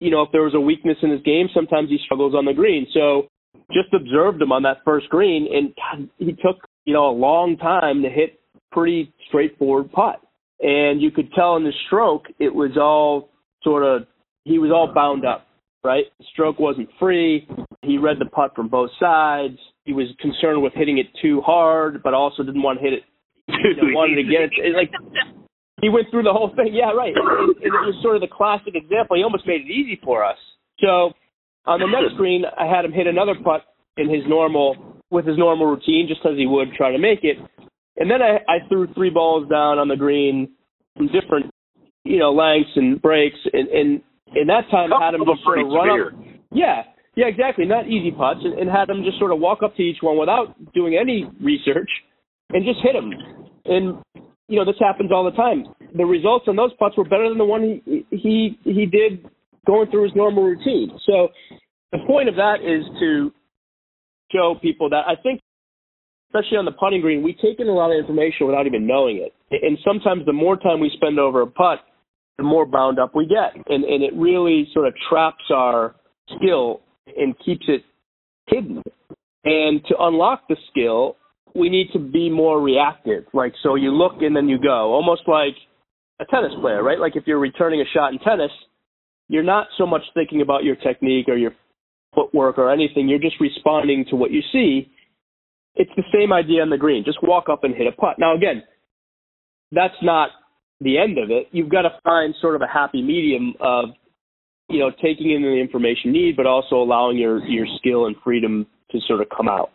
you 0.00 0.10
know 0.10 0.22
if 0.22 0.32
there 0.32 0.42
was 0.42 0.54
a 0.54 0.60
weakness 0.60 0.96
in 1.02 1.10
his 1.10 1.22
game, 1.22 1.48
sometimes 1.54 1.88
he 1.88 1.98
struggles 2.04 2.34
on 2.34 2.44
the 2.44 2.52
green. 2.52 2.86
So 2.92 3.28
just 3.72 3.92
observed 3.94 4.40
him 4.40 4.52
on 4.52 4.62
that 4.62 4.78
first 4.84 5.08
green, 5.08 5.48
and 5.52 5.74
God, 5.76 6.08
he 6.18 6.32
took 6.32 6.66
you 6.84 6.92
know 6.92 7.08
a 7.08 7.16
long 7.16 7.56
time 7.56 8.02
to 8.02 8.10
hit 8.10 8.40
pretty 8.72 9.12
straightforward 9.28 9.90
putt. 9.92 10.20
And 10.60 11.02
you 11.02 11.10
could 11.10 11.32
tell 11.34 11.56
in 11.56 11.64
the 11.64 11.72
stroke, 11.86 12.24
it 12.38 12.54
was 12.54 12.76
all 12.76 13.30
sort 13.66 13.82
of, 13.82 14.06
he 14.44 14.60
was 14.60 14.70
all 14.70 14.94
bound 14.94 15.26
up, 15.26 15.46
right? 15.82 16.04
The 16.18 16.24
stroke 16.32 16.60
wasn't 16.60 16.88
free. 17.00 17.48
He 17.82 17.98
read 17.98 18.18
the 18.20 18.26
putt 18.26 18.54
from 18.54 18.68
both 18.68 18.90
sides. 19.00 19.58
He 19.84 19.92
was 19.92 20.06
concerned 20.20 20.62
with 20.62 20.72
hitting 20.74 20.98
it 20.98 21.06
too 21.20 21.40
hard, 21.40 22.02
but 22.02 22.14
also 22.14 22.44
didn't 22.44 22.62
want 22.62 22.78
to 22.78 22.84
hit 22.84 22.92
it, 22.92 23.02
you 23.48 23.76
know, 23.76 23.94
wanted 23.98 24.22
to 24.22 24.22
get 24.22 24.42
it. 24.42 24.52
it 24.56 24.76
like, 24.76 24.90
he 25.82 25.88
went 25.88 26.06
through 26.10 26.22
the 26.22 26.32
whole 26.32 26.52
thing. 26.54 26.70
Yeah, 26.72 26.92
right. 26.92 27.12
And 27.14 27.56
it 27.58 27.84
was 27.84 27.98
sort 28.02 28.14
of 28.14 28.22
the 28.22 28.30
classic 28.30 28.74
example. 28.74 29.16
He 29.16 29.22
almost 29.24 29.46
made 29.46 29.62
it 29.62 29.70
easy 29.70 30.00
for 30.02 30.24
us. 30.24 30.38
So 30.78 31.12
on 31.66 31.80
the 31.80 31.86
next 31.86 32.16
green, 32.16 32.44
I 32.46 32.66
had 32.66 32.84
him 32.84 32.92
hit 32.92 33.06
another 33.06 33.34
putt 33.42 33.62
in 33.96 34.08
his 34.08 34.22
normal, 34.28 35.02
with 35.10 35.26
his 35.26 35.36
normal 35.36 35.66
routine, 35.66 36.06
just 36.08 36.20
as 36.24 36.36
he 36.36 36.46
would 36.46 36.72
try 36.76 36.92
to 36.92 36.98
make 36.98 37.20
it. 37.24 37.36
And 37.96 38.10
then 38.10 38.22
I, 38.22 38.38
I 38.46 38.68
threw 38.68 38.92
three 38.94 39.10
balls 39.10 39.48
down 39.48 39.78
on 39.78 39.88
the 39.88 39.96
green 39.96 40.52
from 40.96 41.08
different, 41.08 41.50
you 42.06 42.18
know, 42.18 42.32
lengths 42.32 42.70
and 42.76 43.00
breaks. 43.00 43.38
And, 43.52 43.68
and, 43.68 43.88
and 44.34 44.48
that 44.48 44.70
time 44.70 44.90
had 44.90 45.14
him 45.14 45.22
just 45.26 45.42
sort 45.42 45.60
of 45.60 45.66
run 45.68 45.90
up. 45.90 46.12
Yeah, 46.52 46.82
yeah, 47.16 47.26
exactly. 47.26 47.64
Not 47.64 47.86
easy 47.86 48.10
putts, 48.10 48.40
and, 48.44 48.58
and 48.58 48.70
had 48.70 48.88
him 48.88 49.02
just 49.04 49.18
sort 49.18 49.32
of 49.32 49.40
walk 49.40 49.62
up 49.64 49.76
to 49.76 49.82
each 49.82 49.98
one 50.00 50.18
without 50.18 50.54
doing 50.74 50.96
any 51.00 51.28
research 51.42 51.90
and 52.50 52.64
just 52.64 52.78
hit 52.82 52.92
them. 52.94 53.10
And 53.64 54.02
you 54.48 54.58
know, 54.58 54.64
this 54.64 54.78
happens 54.78 55.10
all 55.10 55.24
the 55.24 55.36
time. 55.36 55.66
The 55.96 56.04
results 56.04 56.46
on 56.48 56.56
those 56.56 56.70
putts 56.78 56.96
were 56.96 57.04
better 57.04 57.28
than 57.28 57.38
the 57.38 57.44
one 57.44 57.82
he 57.84 58.06
he 58.10 58.58
he 58.64 58.86
did 58.86 59.28
going 59.66 59.90
through 59.90 60.04
his 60.04 60.12
normal 60.14 60.44
routine. 60.44 60.90
So 61.06 61.28
the 61.92 61.98
point 62.06 62.28
of 62.28 62.36
that 62.36 62.56
is 62.62 62.84
to 63.00 63.32
show 64.32 64.54
people 64.60 64.90
that 64.90 65.02
I 65.06 65.14
think, 65.20 65.40
especially 66.28 66.58
on 66.58 66.64
the 66.64 66.72
putting 66.72 67.00
green, 67.00 67.22
we 67.22 67.32
take 67.34 67.58
in 67.58 67.66
a 67.66 67.72
lot 67.72 67.90
of 67.90 67.98
information 67.98 68.46
without 68.46 68.66
even 68.66 68.86
knowing 68.86 69.16
it. 69.18 69.34
And 69.50 69.78
sometimes 69.84 70.26
the 70.26 70.32
more 70.32 70.56
time 70.56 70.80
we 70.80 70.90
spend 70.94 71.18
over 71.18 71.42
a 71.42 71.46
putt, 71.46 71.80
the 72.38 72.44
more 72.44 72.66
bound 72.66 72.98
up 72.98 73.14
we 73.14 73.26
get, 73.26 73.54
and 73.68 73.84
and 73.84 74.02
it 74.02 74.12
really 74.14 74.68
sort 74.72 74.86
of 74.86 74.94
traps 75.08 75.44
our 75.54 75.94
skill 76.36 76.80
and 77.16 77.34
keeps 77.44 77.64
it 77.68 77.82
hidden. 78.46 78.82
And 79.44 79.80
to 79.88 79.94
unlock 79.98 80.42
the 80.48 80.56
skill, 80.70 81.16
we 81.54 81.68
need 81.68 81.88
to 81.92 81.98
be 81.98 82.28
more 82.28 82.60
reactive. 82.60 83.24
Like 83.32 83.54
so, 83.62 83.74
you 83.74 83.90
look 83.92 84.20
and 84.20 84.34
then 84.36 84.48
you 84.48 84.58
go, 84.60 84.92
almost 84.92 85.22
like 85.26 85.54
a 86.20 86.24
tennis 86.26 86.52
player, 86.60 86.82
right? 86.82 86.98
Like 86.98 87.16
if 87.16 87.24
you're 87.26 87.38
returning 87.38 87.80
a 87.80 87.84
shot 87.94 88.12
in 88.12 88.18
tennis, 88.18 88.50
you're 89.28 89.42
not 89.42 89.68
so 89.78 89.86
much 89.86 90.02
thinking 90.14 90.40
about 90.40 90.64
your 90.64 90.76
technique 90.76 91.28
or 91.28 91.36
your 91.36 91.52
footwork 92.14 92.58
or 92.58 92.72
anything. 92.72 93.08
You're 93.08 93.18
just 93.18 93.40
responding 93.40 94.04
to 94.10 94.16
what 94.16 94.30
you 94.30 94.40
see. 94.52 94.90
It's 95.74 95.90
the 95.96 96.04
same 96.12 96.32
idea 96.32 96.62
on 96.62 96.70
the 96.70 96.78
green. 96.78 97.04
Just 97.04 97.18
walk 97.22 97.48
up 97.50 97.64
and 97.64 97.74
hit 97.74 97.86
a 97.86 97.92
putt. 97.92 98.16
Now 98.18 98.34
again, 98.34 98.62
that's 99.72 99.94
not 100.02 100.30
the 100.80 100.98
end 100.98 101.18
of 101.18 101.30
it. 101.30 101.48
You've 101.52 101.70
got 101.70 101.82
to 101.82 101.90
find 102.04 102.34
sort 102.40 102.54
of 102.54 102.62
a 102.62 102.66
happy 102.66 103.02
medium 103.02 103.54
of, 103.60 103.90
you 104.68 104.78
know, 104.78 104.90
taking 104.90 105.30
in 105.30 105.42
the 105.42 105.58
information 105.60 106.14
you 106.14 106.26
need, 106.26 106.36
but 106.36 106.46
also 106.46 106.76
allowing 106.76 107.16
your 107.16 107.44
your 107.46 107.66
skill 107.78 108.06
and 108.06 108.16
freedom 108.22 108.66
to 108.90 108.98
sort 109.06 109.20
of 109.20 109.28
come 109.34 109.48
out. 109.48 109.70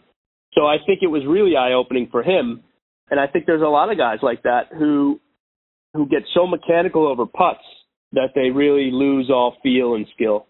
So 0.53 0.65
I 0.65 0.77
think 0.85 0.99
it 1.01 1.07
was 1.07 1.23
really 1.27 1.55
eye 1.55 1.73
opening 1.73 2.09
for 2.11 2.23
him, 2.23 2.61
and 3.09 3.19
I 3.19 3.27
think 3.27 3.45
there's 3.45 3.61
a 3.61 3.65
lot 3.65 3.91
of 3.91 3.97
guys 3.97 4.19
like 4.21 4.43
that 4.43 4.67
who 4.77 5.19
who 5.93 6.07
get 6.07 6.23
so 6.33 6.45
mechanical 6.45 7.07
over 7.07 7.25
putts 7.25 7.63
that 8.13 8.29
they 8.35 8.49
really 8.49 8.91
lose 8.91 9.29
all 9.29 9.55
feel 9.63 9.95
and 9.95 10.05
skill. 10.13 10.47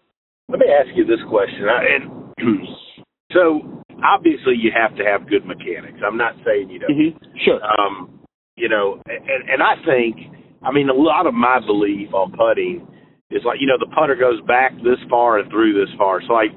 Let 0.48 0.58
me 0.58 0.66
ask 0.68 0.88
you 0.96 1.04
this 1.04 1.20
question. 1.28 1.66
I, 1.68 1.84
and 1.96 2.66
so 3.32 3.82
obviously 4.04 4.54
you 4.58 4.70
have 4.74 4.96
to 4.96 5.04
have 5.04 5.28
good 5.28 5.46
mechanics. 5.46 5.98
I'm 6.04 6.16
not 6.16 6.34
saying 6.44 6.70
you 6.70 6.78
don't. 6.80 6.90
Mm-hmm. 6.90 7.24
Sure. 7.44 7.60
Um, 7.62 8.20
you 8.56 8.68
know, 8.68 9.00
and, 9.06 9.48
and 9.48 9.62
I 9.62 9.74
think, 9.86 10.16
I 10.64 10.72
mean, 10.72 10.88
a 10.88 10.94
lot 10.94 11.26
of 11.26 11.34
my 11.34 11.58
belief 11.64 12.12
on 12.14 12.32
putting 12.32 12.86
is 13.30 13.42
like, 13.44 13.58
you 13.60 13.66
know, 13.66 13.78
the 13.78 13.90
putter 13.94 14.14
goes 14.14 14.40
back 14.46 14.72
this 14.84 14.98
far 15.08 15.38
and 15.38 15.50
through 15.50 15.74
this 15.74 15.92
far. 15.96 16.20
So 16.26 16.32
like, 16.32 16.52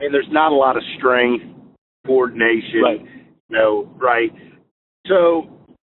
and 0.00 0.12
there's 0.12 0.28
not 0.30 0.52
a 0.52 0.54
lot 0.54 0.76
of 0.76 0.82
strength, 0.98 1.44
coordination, 2.06 2.82
Right. 2.82 3.00
you 3.48 3.56
know, 3.56 3.88
right? 3.96 4.30
So 5.06 5.48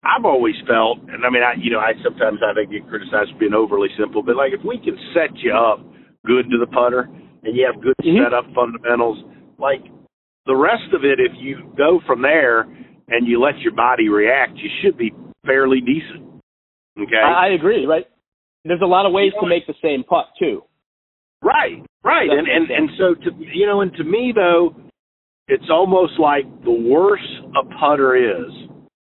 I've 0.04 0.26
always 0.26 0.56
felt, 0.68 1.00
and 1.10 1.26
I 1.26 1.30
mean, 1.30 1.44
I, 1.44 1.54
you 1.58 1.72
know, 1.72 1.80
I 1.80 1.94
sometimes 2.04 2.40
I 2.46 2.54
think 2.54 2.72
get 2.72 2.88
criticized 2.88 3.32
for 3.34 3.40
being 3.40 3.54
overly 3.54 3.90
simple, 3.98 4.22
but 4.24 4.36
like 4.36 4.54
if 4.54 4.64
we 4.64 4.78
can 4.78 4.98
set 5.14 5.36
you 5.40 5.52
up 5.52 5.82
good 6.26 6.50
to 6.50 6.58
the 6.60 6.68
putter 6.68 7.10
and 7.44 7.56
you 7.56 7.66
have 7.66 7.82
good 7.82 7.96
Mhm. 8.04 8.24
setup 8.24 8.46
fundamentals, 8.54 9.24
like 9.58 9.84
the 10.46 10.56
rest 10.56 10.94
of 10.94 11.04
it, 11.04 11.20
if 11.20 11.34
you 11.36 11.74
go 11.76 12.00
from 12.06 12.22
there 12.22 12.68
and 13.10 13.28
you 13.28 13.40
let 13.40 13.60
your 13.60 13.74
body 13.74 14.08
react, 14.08 14.58
you 14.58 14.70
should 14.82 14.98
be 14.98 15.12
fairly 15.46 15.82
decent. 15.82 16.27
Okay. 17.00 17.16
I, 17.16 17.48
I 17.48 17.54
agree. 17.54 17.86
Right. 17.86 18.06
There's 18.66 18.82
a 18.82 18.86
lot 18.86 19.06
of 19.06 19.14
ways 19.14 19.32
to 19.40 19.48
make 19.48 19.66
the 19.66 19.76
same 19.82 20.04
putt 20.04 20.26
too. 20.38 20.64
Right, 21.42 21.86
right, 22.04 22.30
and 22.30 22.48
and 22.48 22.70
and 22.72 22.90
so 22.98 23.14
to 23.14 23.32
you 23.54 23.68
know, 23.68 23.82
and 23.82 23.94
to 23.94 24.04
me 24.04 24.34
though, 24.36 24.76
it's 25.48 25.70
almost 25.70 26.20
like 26.20 26.46
the 26.64 26.72
worse 26.72 27.26
a 27.56 27.64
putter 27.80 28.16
is, 28.16 28.52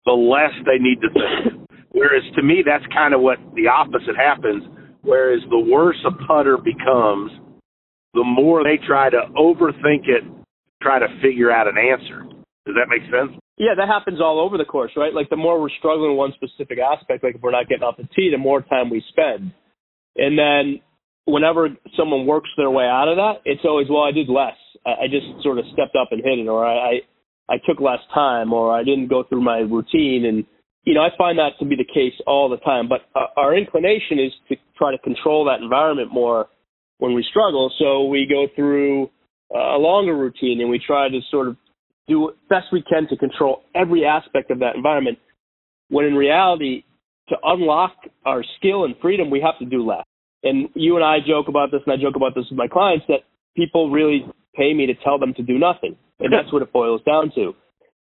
the 0.07 0.13
less 0.13 0.53
they 0.65 0.79
need 0.79 1.01
to 1.01 1.09
think. 1.11 1.69
Whereas 1.91 2.23
to 2.37 2.43
me, 2.43 2.63
that's 2.65 2.85
kind 2.95 3.13
of 3.13 3.21
what 3.21 3.39
the 3.55 3.67
opposite 3.67 4.17
happens. 4.17 4.63
Whereas 5.03 5.41
the 5.51 5.59
worse 5.59 5.99
a 6.07 6.13
putter 6.27 6.57
becomes, 6.57 7.33
the 8.15 8.25
more 8.25 8.63
they 8.63 8.79
try 8.87 9.11
to 9.11 9.23
overthink 9.37 10.07
it, 10.07 10.23
try 10.81 11.01
to 11.01 11.09
figure 11.21 11.51
out 11.51 11.67
an 11.67 11.75
answer. 11.77 12.23
Does 12.65 12.77
that 12.77 12.89
make 12.89 13.03
sense? 13.11 13.39
Yeah, 13.59 13.75
that 13.77 13.89
happens 13.89 14.21
all 14.21 14.41
over 14.41 14.57
the 14.59 14.65
course, 14.65 14.93
right? 14.97 15.13
Like 15.13 15.31
the 15.31 15.37
more 15.37 15.61
we're 15.61 15.71
struggling 15.79 16.13
in 16.13 16.17
one 16.17 16.33
specific 16.35 16.79
aspect, 16.79 17.23
like 17.23 17.37
if 17.37 17.43
we're 17.43 17.53
not 17.53 17.69
getting 17.69 17.85
off 17.85 17.97
the 17.97 18.09
tee, 18.17 18.31
the 18.33 18.39
more 18.39 18.63
time 18.63 18.91
we 18.91 19.03
spend. 19.11 19.53
And 20.17 20.39
then 20.39 20.81
whenever 21.27 21.69
someone 21.97 22.27
works 22.27 22.51
their 22.57 22.71
way 22.71 22.85
out 22.85 23.09
of 23.09 23.17
that, 23.17 23.43
it's 23.45 23.63
always, 23.65 23.89
well, 23.89 24.03
I 24.03 24.13
did 24.13 24.29
less. 24.29 24.57
I, 24.87 25.05
I 25.05 25.07
just 25.11 25.27
sort 25.43 25.59
of 25.59 25.65
stepped 25.73 25.97
up 25.97 26.09
and 26.11 26.23
hit 26.25 26.39
it, 26.39 26.49
or 26.49 26.67
I, 26.67 26.75
I 26.75 27.01
I 27.49 27.57
took 27.67 27.81
less 27.81 27.99
time, 28.15 28.53
or 28.53 28.73
I 28.73 28.83
didn't 28.85 29.09
go 29.09 29.25
through 29.29 29.43
my 29.43 29.59
routine. 29.59 30.25
And 30.25 30.45
you 30.85 30.95
know, 30.95 31.03
I 31.03 31.11
find 31.19 31.39
that 31.39 31.59
to 31.59 31.65
be 31.67 31.77
the 31.77 31.85
case 31.85 32.15
all 32.27 32.49
the 32.49 32.57
time. 32.59 32.89
But 32.89 33.03
uh, 33.15 33.27
our 33.37 33.57
inclination 33.57 34.19
is 34.19 34.33
to 34.49 34.57
try 34.77 34.93
to 34.93 34.99
control 34.99 35.45
that 35.47 35.63
environment 35.63 36.13
more 36.13 36.49
when 36.99 37.15
we 37.15 37.25
struggle. 37.29 37.71
So 37.79 38.05
we 38.05 38.27
go 38.29 38.47
through 38.55 39.11
uh, 39.55 39.77
a 39.77 39.79
longer 39.79 40.17
routine 40.17 40.61
and 40.61 40.71
we 40.71 40.81
try 40.85 41.09
to 41.09 41.21
sort 41.31 41.49
of 41.49 41.57
do 42.09 42.33
best 42.49 42.67
we 42.73 42.83
can 42.83 43.09
to 43.09 43.17
control 43.17 43.63
every 43.75 44.05
aspect 44.05 44.51
of 44.51 44.59
that 44.61 44.77
environment. 44.77 45.19
When 45.89 46.05
in 46.05 46.15
reality, 46.15 46.85
to 47.29 47.37
unlock 47.45 47.95
our 48.25 48.45
skill 48.59 48.85
and 48.85 48.95
freedom, 49.01 49.31
we 49.31 49.41
have 49.41 49.59
to 49.59 49.65
do 49.65 49.87
less. 49.87 50.05
And 50.43 50.69
you 50.75 50.97
and 50.97 51.05
I 51.05 51.19
joke 51.27 51.47
about 51.49 51.71
this, 51.71 51.81
and 51.87 51.93
I 51.93 52.03
joke 52.03 52.17
about 52.17 52.35
this 52.35 52.45
with 52.51 52.59
my 52.59 52.67
clients 52.67 53.07
that 53.09 53.21
people 53.57 53.91
really 53.91 54.27
pay 54.57 54.75
me 54.75 54.87
to 54.87 54.95
tell 55.05 55.19
them 55.19 55.33
to 55.35 55.43
do 55.43 55.59
nothing, 55.59 55.97
and 56.19 56.33
that's 56.33 56.53
what 56.53 56.63
it 56.63 56.73
boils 56.73 57.01
down 57.07 57.31
to. 57.37 57.55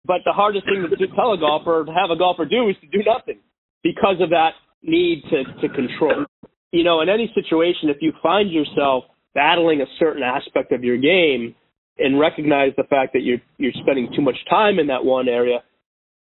But 0.05 0.21
the 0.25 0.33
hardest 0.33 0.65
thing 0.65 0.83
to 0.89 1.07
tell 1.15 1.33
a 1.33 1.37
golfer, 1.37 1.85
to 1.85 1.91
have 1.93 2.09
a 2.09 2.17
golfer 2.17 2.45
do, 2.45 2.69
is 2.69 2.75
to 2.81 2.87
do 2.87 3.03
nothing 3.05 3.39
because 3.83 4.19
of 4.19 4.31
that 4.31 4.51
need 4.81 5.23
to 5.29 5.43
to 5.61 5.69
control. 5.69 6.25
You 6.71 6.83
know, 6.83 7.01
in 7.01 7.09
any 7.09 7.31
situation, 7.35 7.89
if 7.89 7.97
you 8.01 8.13
find 8.23 8.51
yourself 8.51 9.03
battling 9.35 9.81
a 9.81 9.85
certain 9.99 10.23
aspect 10.23 10.71
of 10.71 10.83
your 10.83 10.97
game 10.97 11.55
and 11.97 12.19
recognize 12.19 12.71
the 12.77 12.83
fact 12.83 13.13
that 13.13 13.21
you're 13.21 13.41
you're 13.57 13.73
spending 13.81 14.09
too 14.15 14.21
much 14.21 14.37
time 14.49 14.79
in 14.79 14.87
that 14.87 15.03
one 15.03 15.27
area, 15.27 15.63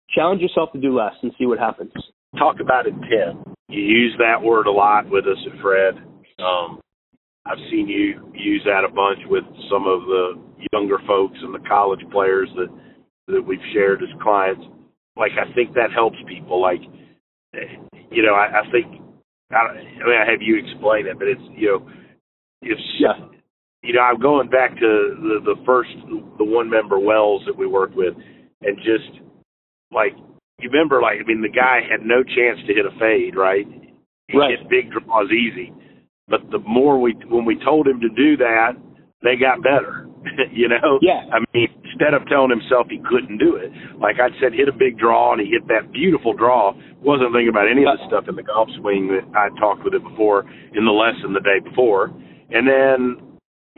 challenge 0.10 0.42
yourself 0.42 0.72
to 0.74 0.82
do 0.82 0.96
less 0.96 1.14
and 1.22 1.32
see 1.38 1.46
what 1.46 1.60
happens. 1.60 1.92
Talk 2.38 2.58
about 2.62 2.88
intent. 2.88 3.46
You 3.70 3.82
use 3.82 4.16
that 4.20 4.42
word 4.42 4.68
a 4.68 4.72
lot 4.72 5.10
with 5.10 5.26
us 5.26 5.38
at 5.46 5.62
Fred. 5.62 5.96
Um, 6.40 6.80
I've 7.46 7.60
seen 7.70 7.88
you 7.88 8.32
use 8.34 8.62
that 8.66 8.84
a 8.84 8.94
bunch 8.94 9.20
with 9.28 9.44
some 9.70 9.88
of 9.88 10.02
the 10.02 10.42
younger 10.74 10.98
folks 11.08 11.38
and 11.42 11.54
the 11.54 11.68
college 11.68 12.02
players 12.12 12.50
that 12.56 12.68
that 13.28 13.42
we've 13.42 13.60
shared 13.74 14.02
as 14.02 14.10
clients. 14.22 14.64
Like 15.16 15.32
I 15.34 15.54
think 15.54 15.74
that 15.74 15.92
helps 15.94 16.18
people. 16.28 16.62
Like 16.62 16.82
you 18.12 18.24
know, 18.24 18.34
I, 18.34 18.62
I 18.62 18.72
think 18.72 19.02
I, 19.52 19.56
I 19.56 19.74
mean 19.76 20.18
I 20.20 20.30
have 20.30 20.42
you 20.42 20.58
explain 20.58 21.08
it, 21.08 21.18
but 21.18 21.28
it's 21.28 21.42
you 21.56 21.68
know, 21.68 21.90
if 22.62 22.78
yeah. 23.00 23.14
You 23.84 23.94
know, 23.94 24.02
I'm 24.02 24.20
going 24.20 24.50
back 24.50 24.76
to 24.76 24.80
the 24.80 25.40
the 25.44 25.56
first 25.66 25.90
the 26.38 26.46
one 26.46 26.70
member 26.70 27.00
Wells 27.00 27.44
that 27.46 27.58
we 27.58 27.68
worked 27.68 27.96
with, 27.96 28.14
and 28.62 28.78
just 28.78 29.22
like 29.92 30.14
you 30.60 30.70
remember, 30.70 31.02
like 31.02 31.18
I 31.20 31.28
mean, 31.28 31.42
the 31.42 31.50
guy 31.50 31.82
had 31.90 32.06
no 32.06 32.24
chance 32.24 32.60
to 32.68 32.74
hit 32.74 32.86
a 32.86 32.98
fade, 33.00 33.36
right? 33.36 33.66
He 34.28 34.38
right. 34.38 34.58
hit 34.58 34.70
big 34.70 34.92
draws 34.92 35.32
easy, 35.32 35.74
but 36.28 36.42
the 36.52 36.60
more 36.60 37.00
we 37.00 37.16
when 37.28 37.46
we 37.46 37.58
told 37.64 37.88
him 37.88 38.00
to 38.02 38.10
do 38.10 38.38
that, 38.38 38.74
they 39.24 39.36
got 39.36 39.64
better. 39.64 40.08
you 40.52 40.68
know? 40.68 41.00
Yeah. 41.02 41.26
I 41.34 41.40
mean, 41.54 41.68
instead 41.84 42.14
of 42.14 42.28
telling 42.28 42.50
himself 42.50 42.88
he 42.90 43.02
couldn't 43.10 43.38
do 43.38 43.56
it, 43.56 43.72
like 44.00 44.18
I 44.22 44.30
said, 44.40 44.54
hit 44.54 44.68
a 44.68 44.76
big 44.76 44.98
draw 44.98 45.34
and 45.34 45.42
he 45.42 45.50
hit 45.50 45.68
that 45.68 45.92
beautiful 45.92 46.34
draw. 46.34 46.74
Wasn't 47.02 47.34
thinking 47.34 47.50
about 47.50 47.70
any 47.70 47.82
of 47.84 47.98
the 47.98 48.06
stuff 48.08 48.26
in 48.30 48.36
the 48.36 48.44
golf 48.44 48.70
swing 48.80 49.10
that 49.10 49.26
I 49.34 49.50
talked 49.60 49.84
with 49.84 49.94
him 49.94 50.04
before 50.04 50.46
in 50.74 50.86
the 50.86 50.94
lesson 50.94 51.34
the 51.34 51.42
day 51.42 51.60
before. 51.64 52.14
And 52.52 52.68
then, 52.68 53.31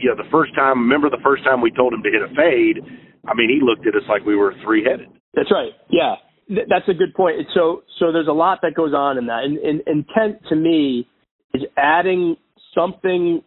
you 0.04 0.12
know, 0.12 0.20
the 0.20 0.30
first 0.30 0.54
time, 0.54 0.84
remember 0.84 1.10
the 1.10 1.24
first 1.24 1.44
time 1.48 1.62
we 1.62 1.72
told 1.72 1.94
him 1.94 2.04
to 2.04 2.12
hit 2.12 2.22
a 2.22 2.28
fade? 2.36 2.84
I 3.24 3.34
mean, 3.34 3.48
he 3.48 3.64
looked 3.64 3.88
at 3.88 3.96
us 3.96 4.04
like 4.12 4.28
we 4.28 4.36
were 4.36 4.54
three 4.64 4.84
headed. 4.84 5.08
That's 5.34 5.50
right. 5.50 5.72
Yeah 5.90 6.20
that's 6.50 6.88
a 6.88 6.94
good 6.94 7.14
point. 7.14 7.36
So, 7.54 7.84
so 8.00 8.12
there's 8.12 8.28
a 8.28 8.34
lot 8.34 8.60
that 8.62 8.74
goes 8.76 8.94
on 8.94 9.18
in 9.18 9.28
that. 9.28 9.44
And, 9.44 9.58
and 9.58 9.82
intent 9.88 10.42
to 10.50 10.56
me 10.56 11.08
is 11.54 11.64
adding 11.78 12.36
something. 12.76 13.42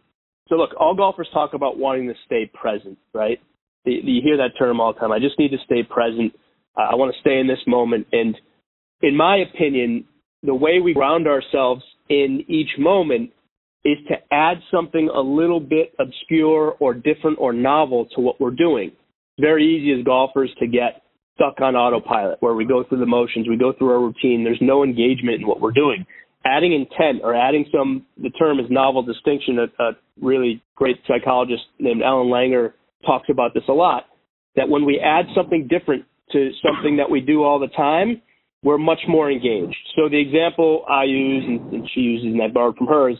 So, 0.47 0.55
look, 0.55 0.71
all 0.79 0.95
golfers 0.95 1.29
talk 1.33 1.53
about 1.53 1.77
wanting 1.77 2.07
to 2.07 2.13
stay 2.25 2.49
present, 2.53 2.97
right? 3.13 3.39
You 3.85 4.21
hear 4.21 4.37
that 4.37 4.51
term 4.57 4.81
all 4.81 4.93
the 4.93 4.99
time. 4.99 5.11
I 5.11 5.19
just 5.19 5.39
need 5.39 5.49
to 5.49 5.57
stay 5.65 5.83
present. 5.83 6.33
I 6.75 6.95
want 6.95 7.13
to 7.13 7.19
stay 7.21 7.39
in 7.39 7.47
this 7.47 7.59
moment. 7.65 8.07
And 8.11 8.35
in 9.01 9.15
my 9.15 9.37
opinion, 9.37 10.05
the 10.43 10.53
way 10.53 10.79
we 10.83 10.93
ground 10.93 11.27
ourselves 11.27 11.83
in 12.09 12.43
each 12.47 12.69
moment 12.77 13.31
is 13.85 13.97
to 14.09 14.15
add 14.31 14.57
something 14.71 15.09
a 15.13 15.19
little 15.19 15.59
bit 15.59 15.93
obscure 15.99 16.75
or 16.79 16.93
different 16.93 17.37
or 17.39 17.53
novel 17.53 18.07
to 18.15 18.21
what 18.21 18.39
we're 18.39 18.51
doing. 18.51 18.91
Very 19.39 19.65
easy 19.65 19.97
as 19.97 20.03
golfers 20.03 20.51
to 20.59 20.67
get 20.67 21.03
stuck 21.35 21.61
on 21.61 21.75
autopilot 21.75 22.37
where 22.41 22.55
we 22.55 22.65
go 22.65 22.83
through 22.83 22.99
the 22.99 23.05
motions, 23.05 23.47
we 23.47 23.57
go 23.57 23.71
through 23.77 23.91
our 23.91 23.99
routine, 23.99 24.43
there's 24.43 24.57
no 24.61 24.83
engagement 24.83 25.41
in 25.41 25.47
what 25.47 25.61
we're 25.61 25.71
doing. 25.71 26.05
Adding 26.45 26.73
intent 26.73 27.21
or 27.23 27.35
adding 27.35 27.65
some, 27.71 28.05
the 28.17 28.29
term 28.31 28.59
is 28.59 28.65
novel 28.69 29.03
distinction. 29.03 29.59
A, 29.59 29.83
a 29.83 29.91
really 30.21 30.61
great 30.75 30.97
psychologist 31.07 31.63
named 31.79 32.01
Ellen 32.01 32.27
Langer 32.27 32.73
talks 33.05 33.27
about 33.29 33.53
this 33.53 33.63
a 33.69 33.73
lot. 33.73 34.05
That 34.55 34.69
when 34.69 34.85
we 34.85 34.99
add 34.99 35.25
something 35.35 35.67
different 35.67 36.05
to 36.31 36.51
something 36.63 36.97
that 36.97 37.09
we 37.09 37.21
do 37.21 37.43
all 37.43 37.59
the 37.59 37.67
time, 37.67 38.21
we're 38.63 38.77
much 38.77 38.99
more 39.07 39.29
engaged. 39.29 39.75
So 39.95 40.09
the 40.09 40.19
example 40.19 40.83
I 40.89 41.03
use, 41.03 41.43
and, 41.47 41.73
and 41.73 41.89
she 41.93 42.01
uses, 42.01 42.33
and 42.33 42.41
I 42.41 42.47
borrowed 42.47 42.77
from 42.77 42.87
hers, 42.87 43.17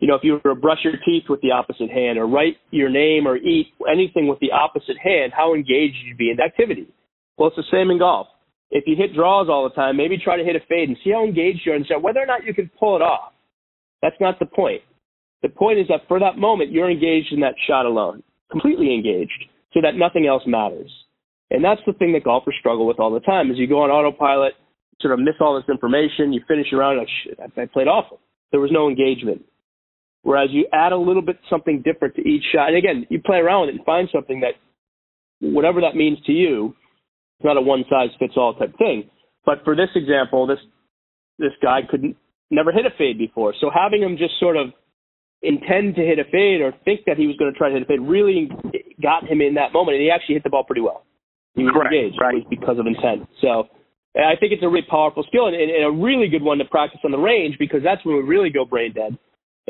you 0.00 0.08
know, 0.08 0.14
if 0.14 0.22
you 0.24 0.32
were 0.32 0.54
to 0.54 0.60
brush 0.60 0.80
your 0.82 0.94
teeth 1.04 1.24
with 1.28 1.40
the 1.42 1.52
opposite 1.52 1.90
hand 1.90 2.18
or 2.18 2.26
write 2.26 2.56
your 2.70 2.88
name 2.88 3.28
or 3.28 3.36
eat 3.36 3.68
anything 3.90 4.28
with 4.28 4.40
the 4.40 4.50
opposite 4.50 4.96
hand, 4.98 5.32
how 5.36 5.54
engaged 5.54 5.96
you'd 6.04 6.16
be 6.16 6.30
in 6.30 6.36
the 6.38 6.42
activity. 6.42 6.88
Well, 7.36 7.48
it's 7.48 7.56
the 7.56 7.70
same 7.70 7.90
in 7.90 7.98
golf. 7.98 8.26
If 8.70 8.84
you 8.86 8.96
hit 8.96 9.14
draws 9.14 9.48
all 9.48 9.68
the 9.68 9.74
time, 9.74 9.96
maybe 9.96 10.16
try 10.16 10.36
to 10.36 10.44
hit 10.44 10.56
a 10.56 10.60
fade 10.68 10.88
and 10.88 10.96
see 11.04 11.10
how 11.10 11.24
engaged 11.24 11.60
you 11.64 11.72
are 11.72 11.76
and 11.76 11.84
see 11.86 11.94
whether 11.94 12.20
or 12.20 12.26
not 12.26 12.44
you 12.44 12.54
can 12.54 12.70
pull 12.78 12.96
it 12.96 13.02
off. 13.02 13.32
That's 14.00 14.16
not 14.20 14.38
the 14.38 14.46
point. 14.46 14.80
The 15.42 15.48
point 15.48 15.78
is 15.78 15.88
that 15.88 16.08
for 16.08 16.18
that 16.20 16.38
moment, 16.38 16.70
you're 16.70 16.90
engaged 16.90 17.32
in 17.32 17.40
that 17.40 17.54
shot 17.66 17.84
alone, 17.84 18.22
completely 18.50 18.94
engaged, 18.94 19.44
so 19.72 19.80
that 19.82 19.96
nothing 19.96 20.26
else 20.26 20.42
matters. 20.46 20.90
And 21.50 21.64
that's 21.64 21.80
the 21.86 21.92
thing 21.94 22.12
that 22.12 22.24
golfers 22.24 22.54
struggle 22.60 22.86
with 22.86 23.00
all 23.00 23.12
the 23.12 23.20
time 23.20 23.50
is 23.50 23.58
you 23.58 23.66
go 23.66 23.82
on 23.82 23.90
autopilot, 23.90 24.54
sort 25.00 25.12
of 25.12 25.20
miss 25.20 25.34
all 25.40 25.56
this 25.56 25.68
information, 25.72 26.32
you 26.32 26.40
finish 26.46 26.66
your 26.70 26.80
round 26.80 26.98
like, 26.98 27.08
shit, 27.24 27.38
I 27.40 27.66
played 27.66 27.88
awful. 27.88 28.20
There 28.50 28.60
was 28.60 28.70
no 28.72 28.88
engagement. 28.88 29.44
Whereas 30.22 30.50
you 30.52 30.66
add 30.72 30.92
a 30.92 30.98
little 30.98 31.22
bit 31.22 31.38
something 31.48 31.82
different 31.82 32.14
to 32.16 32.22
each 32.22 32.44
shot. 32.52 32.68
And 32.68 32.76
again, 32.76 33.06
you 33.08 33.20
play 33.24 33.38
around 33.38 33.62
with 33.62 33.70
it 33.70 33.76
and 33.76 33.84
find 33.84 34.08
something 34.12 34.40
that, 34.40 34.54
whatever 35.40 35.80
that 35.80 35.96
means 35.96 36.18
to 36.26 36.32
you, 36.32 36.74
it's 37.38 37.44
not 37.44 37.56
a 37.56 37.60
one 37.60 37.84
size 37.88 38.10
fits 38.18 38.34
all 38.36 38.54
type 38.54 38.76
thing. 38.76 39.08
But 39.46 39.64
for 39.64 39.74
this 39.74 39.88
example, 39.94 40.46
this 40.46 40.58
this 41.38 41.52
guy 41.62 41.80
couldn't 41.88 42.16
never 42.50 42.70
hit 42.70 42.84
a 42.84 42.90
fade 42.98 43.16
before. 43.16 43.54
So 43.60 43.70
having 43.72 44.02
him 44.02 44.18
just 44.18 44.38
sort 44.38 44.58
of 44.58 44.74
intend 45.40 45.94
to 45.94 46.02
hit 46.02 46.18
a 46.18 46.24
fade 46.24 46.60
or 46.60 46.74
think 46.84 47.00
that 47.06 47.16
he 47.16 47.26
was 47.26 47.36
going 47.36 47.50
to 47.50 47.56
try 47.56 47.68
to 47.70 47.74
hit 47.74 47.82
a 47.82 47.86
fade 47.86 48.00
really 48.00 48.50
got 49.00 49.26
him 49.26 49.40
in 49.40 49.54
that 49.54 49.72
moment, 49.72 49.96
and 49.96 50.02
he 50.02 50.10
actually 50.10 50.34
hit 50.34 50.44
the 50.44 50.50
ball 50.50 50.64
pretty 50.64 50.82
well. 50.82 51.04
He 51.54 51.64
was 51.64 51.72
Correct, 51.72 51.94
engaged. 51.94 52.20
right. 52.20 52.34
It 52.34 52.44
was 52.44 52.46
because 52.50 52.78
of 52.78 52.86
intent. 52.86 53.26
So 53.40 53.72
I 54.14 54.36
think 54.38 54.52
it's 54.52 54.62
a 54.62 54.68
really 54.68 54.86
powerful 54.88 55.24
skill 55.26 55.46
and, 55.46 55.56
and 55.56 55.84
a 55.84 55.90
really 55.90 56.28
good 56.28 56.42
one 56.42 56.58
to 56.58 56.66
practice 56.66 57.00
on 57.04 57.10
the 57.10 57.18
range 57.18 57.56
because 57.58 57.80
that's 57.82 58.04
when 58.04 58.16
we 58.16 58.22
really 58.22 58.50
go 58.50 58.66
brain 58.66 58.92
dead 58.92 59.16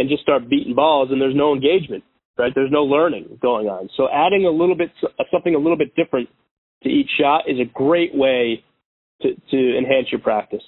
and 0.00 0.08
just 0.08 0.22
start 0.22 0.48
beating 0.48 0.74
balls 0.74 1.10
and 1.12 1.20
there's 1.20 1.36
no 1.36 1.52
engagement, 1.52 2.02
right? 2.38 2.52
There's 2.54 2.72
no 2.72 2.84
learning 2.84 3.38
going 3.42 3.66
on. 3.66 3.90
So 3.98 4.08
adding 4.10 4.46
a 4.46 4.50
little 4.50 4.74
bit 4.74 4.90
something 5.30 5.54
a 5.54 5.58
little 5.58 5.76
bit 5.76 5.94
different 5.94 6.30
to 6.84 6.88
each 6.88 7.10
shot 7.20 7.42
is 7.46 7.60
a 7.60 7.70
great 7.70 8.14
way 8.14 8.64
to, 9.20 9.34
to 9.34 9.78
enhance 9.78 10.06
your 10.10 10.22
practice. 10.22 10.62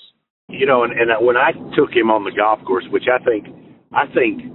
You 0.51 0.67
know, 0.67 0.85
and, 0.85 0.93
and 0.93 1.27
when 1.27 1.39
I 1.39 1.53
took 1.75 1.91
him 1.97 2.11
on 2.11 2.25
the 2.25 2.31
golf 2.31 2.61
course, 2.67 2.85
which 2.91 3.05
I 3.09 3.25
think, 3.25 3.47
I 3.91 4.05
think 4.13 4.53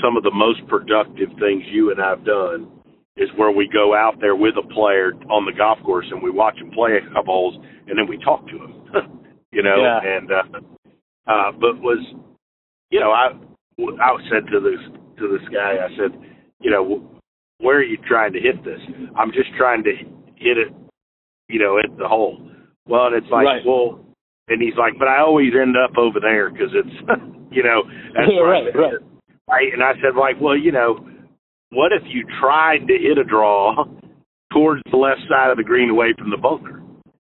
some 0.00 0.16
of 0.16 0.22
the 0.22 0.30
most 0.32 0.64
productive 0.68 1.30
things 1.40 1.64
you 1.72 1.90
and 1.90 2.00
I've 2.00 2.24
done 2.24 2.70
is 3.16 3.28
where 3.36 3.50
we 3.50 3.68
go 3.72 3.92
out 3.92 4.20
there 4.20 4.36
with 4.36 4.54
a 4.56 4.66
player 4.72 5.12
on 5.30 5.44
the 5.44 5.52
golf 5.52 5.78
course 5.84 6.06
and 6.12 6.22
we 6.22 6.30
watch 6.30 6.56
him 6.58 6.70
play 6.70 6.92
a 6.96 7.12
couple 7.12 7.34
holes 7.34 7.54
and 7.88 7.98
then 7.98 8.06
we 8.08 8.18
talk 8.18 8.46
to 8.46 8.54
him. 8.54 8.74
you 9.52 9.64
know, 9.64 9.82
yeah. 9.82 10.16
and 10.16 10.30
uh, 10.30 10.58
uh, 11.26 11.52
but 11.52 11.82
was, 11.82 11.98
you 12.90 13.00
know, 13.00 13.10
I 13.10 13.32
I 14.00 14.16
said 14.30 14.50
to 14.50 14.60
this 14.60 14.80
to 15.18 15.28
this 15.28 15.46
guy, 15.52 15.76
I 15.82 15.88
said, 15.96 16.18
you 16.60 16.70
know, 16.70 17.20
where 17.58 17.78
are 17.78 17.84
you 17.84 17.98
trying 18.08 18.32
to 18.32 18.40
hit 18.40 18.64
this? 18.64 18.80
I'm 19.16 19.32
just 19.32 19.50
trying 19.56 19.84
to 19.84 19.92
hit 20.36 20.58
it 20.58 20.72
you 21.52 21.58
know, 21.58 21.78
at 21.78 21.96
the 21.98 22.08
hole. 22.08 22.40
Well, 22.88 23.06
and 23.06 23.14
it's 23.14 23.30
like, 23.30 23.44
right. 23.44 23.62
well, 23.64 24.00
and 24.48 24.60
he's 24.60 24.74
like, 24.76 24.94
but 24.98 25.06
I 25.06 25.20
always 25.20 25.52
end 25.54 25.76
up 25.76 25.96
over 25.96 26.18
there 26.18 26.50
because 26.50 26.72
it's, 26.72 26.96
you 27.52 27.62
know, 27.62 27.82
that's 28.14 28.32
yeah, 28.32 28.40
right, 28.40 28.74
right. 28.74 29.00
right. 29.48 29.72
And 29.72 29.82
I 29.82 29.92
said, 30.00 30.18
like, 30.18 30.40
well, 30.40 30.56
you 30.56 30.72
know, 30.72 31.06
what 31.70 31.92
if 31.92 32.02
you 32.06 32.26
tried 32.40 32.88
to 32.88 32.94
hit 32.94 33.18
a 33.18 33.24
draw 33.24 33.84
towards 34.52 34.82
the 34.90 34.96
left 34.96 35.20
side 35.28 35.50
of 35.50 35.58
the 35.58 35.62
green 35.62 35.90
away 35.90 36.14
from 36.18 36.30
the 36.30 36.36
bunker? 36.36 36.82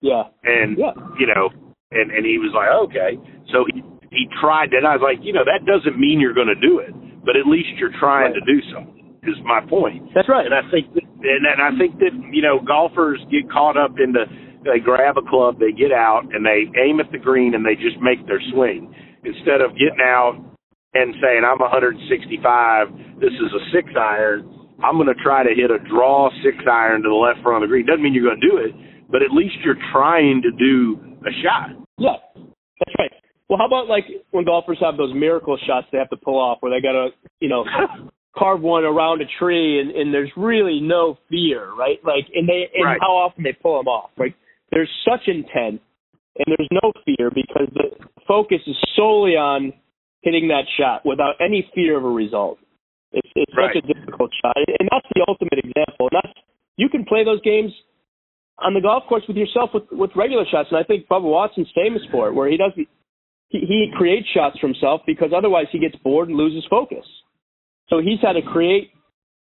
Yeah. 0.00 0.24
And 0.44 0.78
yeah. 0.78 0.92
you 1.18 1.26
know, 1.26 1.50
and 1.90 2.10
and 2.10 2.26
he 2.26 2.38
was 2.38 2.52
like, 2.54 2.68
okay. 2.88 3.18
So 3.52 3.64
he 3.72 3.82
he 4.12 4.28
tried 4.40 4.70
that. 4.76 4.84
I 4.84 5.00
was 5.00 5.02
like, 5.02 5.24
you 5.24 5.32
know, 5.32 5.44
that 5.48 5.64
doesn't 5.64 5.98
mean 5.98 6.20
you're 6.20 6.36
going 6.36 6.52
to 6.52 6.60
do 6.60 6.78
it, 6.78 6.92
but 7.24 7.34
at 7.34 7.48
least 7.48 7.72
you're 7.80 7.96
trying 7.98 8.32
right. 8.32 8.38
to 8.38 8.44
do 8.44 8.60
something. 8.72 9.00
Is 9.22 9.38
my 9.46 9.62
point. 9.62 10.10
That's 10.18 10.28
right. 10.28 10.44
And 10.44 10.52
I 10.52 10.66
think 10.66 10.92
that 10.98 11.06
and, 11.22 11.46
and 11.46 11.62
I 11.62 11.70
think 11.78 11.98
that 12.02 12.10
you 12.34 12.42
know 12.42 12.58
golfers 12.58 13.22
get 13.30 13.46
caught 13.50 13.78
up 13.78 13.94
in 14.02 14.10
the 14.10 14.26
they 14.66 14.78
grab 14.78 15.18
a 15.18 15.22
club, 15.22 15.58
they 15.58 15.70
get 15.70 15.90
out, 15.90 16.22
and 16.30 16.46
they 16.46 16.70
aim 16.78 17.00
at 17.00 17.10
the 17.10 17.18
green, 17.18 17.54
and 17.54 17.66
they 17.66 17.74
just 17.74 17.98
make 17.98 18.26
their 18.26 18.40
swing 18.52 18.94
instead 19.24 19.60
of 19.60 19.74
getting 19.74 20.02
out 20.02 20.38
and 20.94 21.14
saying, 21.22 21.42
"I'm 21.46 21.58
165. 21.58 23.22
This 23.22 23.34
is 23.34 23.50
a 23.54 23.62
six 23.70 23.90
iron. 23.94 24.46
I'm 24.82 24.96
going 24.96 25.10
to 25.10 25.18
try 25.22 25.42
to 25.42 25.54
hit 25.54 25.70
a 25.70 25.78
draw 25.78 26.30
six 26.42 26.58
iron 26.66 27.02
to 27.02 27.08
the 27.08 27.14
left 27.14 27.42
front 27.42 27.62
of 27.62 27.68
the 27.68 27.70
green." 27.70 27.86
Doesn't 27.86 28.02
mean 28.02 28.14
you're 28.14 28.26
going 28.26 28.40
to 28.40 28.48
do 28.48 28.58
it, 28.58 28.74
but 29.10 29.22
at 29.22 29.30
least 29.30 29.56
you're 29.64 29.78
trying 29.92 30.42
to 30.42 30.50
do 30.50 30.98
a 31.26 31.32
shot. 31.42 31.70
Yeah, 31.98 32.18
that's 32.34 32.94
right. 32.98 33.12
Well, 33.52 33.58
how 33.60 33.66
about 33.66 33.86
like 33.86 34.06
when 34.30 34.46
golfers 34.46 34.78
have 34.80 34.96
those 34.96 35.12
miracle 35.12 35.58
shots 35.66 35.86
they 35.92 35.98
have 35.98 36.08
to 36.08 36.16
pull 36.16 36.40
off, 36.40 36.56
where 36.62 36.72
they 36.72 36.80
got 36.80 36.92
to, 36.92 37.10
you 37.40 37.50
know, 37.50 37.66
carve 38.34 38.62
one 38.62 38.82
around 38.82 39.20
a 39.20 39.26
tree 39.38 39.78
and, 39.78 39.90
and 39.90 40.08
there's 40.08 40.30
really 40.38 40.80
no 40.80 41.18
fear, 41.28 41.70
right? 41.74 42.00
Like, 42.02 42.24
and 42.34 42.48
they, 42.48 42.72
and 42.74 42.86
Right. 42.86 42.98
how 42.98 43.12
often 43.12 43.44
they 43.44 43.52
pull 43.52 43.76
them 43.76 43.88
off, 43.88 44.08
right? 44.16 44.34
There's 44.70 44.88
such 45.04 45.28
intent 45.28 45.82
and 46.40 46.46
there's 46.48 46.68
no 46.72 46.94
fear 47.04 47.28
because 47.28 47.68
the 47.74 47.92
focus 48.26 48.60
is 48.66 48.74
solely 48.96 49.36
on 49.36 49.74
hitting 50.22 50.48
that 50.48 50.64
shot 50.80 51.04
without 51.04 51.34
any 51.38 51.68
fear 51.74 51.98
of 51.98 52.04
a 52.04 52.08
result. 52.08 52.56
It's, 53.12 53.28
it's 53.36 53.52
Right. 53.54 53.68
such 53.76 53.84
a 53.84 53.86
difficult 53.86 54.30
shot. 54.42 54.56
And 54.56 54.88
that's 54.90 55.06
the 55.14 55.26
ultimate 55.28 55.58
example. 55.58 56.08
And 56.10 56.22
that's, 56.24 56.38
you 56.78 56.88
can 56.88 57.04
play 57.04 57.22
those 57.22 57.42
games 57.42 57.70
on 58.60 58.72
the 58.72 58.80
golf 58.80 59.04
course 59.10 59.24
with 59.28 59.36
yourself 59.36 59.74
with, 59.74 59.84
with 59.92 60.10
regular 60.16 60.46
shots. 60.50 60.68
And 60.70 60.78
I 60.78 60.84
think 60.84 61.06
Bubba 61.06 61.28
Watson's 61.28 61.68
famous 61.74 62.00
for 62.10 62.28
it, 62.28 62.32
where 62.32 62.48
he 62.48 62.56
does, 62.56 62.72
he, 63.52 63.60
he 63.60 63.92
creates 63.94 64.26
shots 64.34 64.58
for 64.58 64.66
himself 64.66 65.02
because 65.06 65.30
otherwise 65.36 65.66
he 65.70 65.78
gets 65.78 65.94
bored 65.96 66.28
and 66.28 66.36
loses 66.36 66.66
focus. 66.68 67.04
So 67.88 68.00
he's 68.00 68.18
had 68.22 68.32
to 68.32 68.42
create 68.42 68.90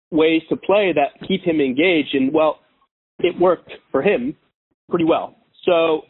ways 0.09 0.41
to 0.49 0.57
play 0.57 0.93
that 0.93 1.27
keep 1.27 1.43
him 1.43 1.61
engaged. 1.61 2.13
And 2.13 2.33
well, 2.33 2.59
it 3.19 3.39
worked 3.39 3.71
for 3.91 4.01
him 4.01 4.35
pretty 4.89 5.05
well. 5.05 5.35
So, 5.65 6.01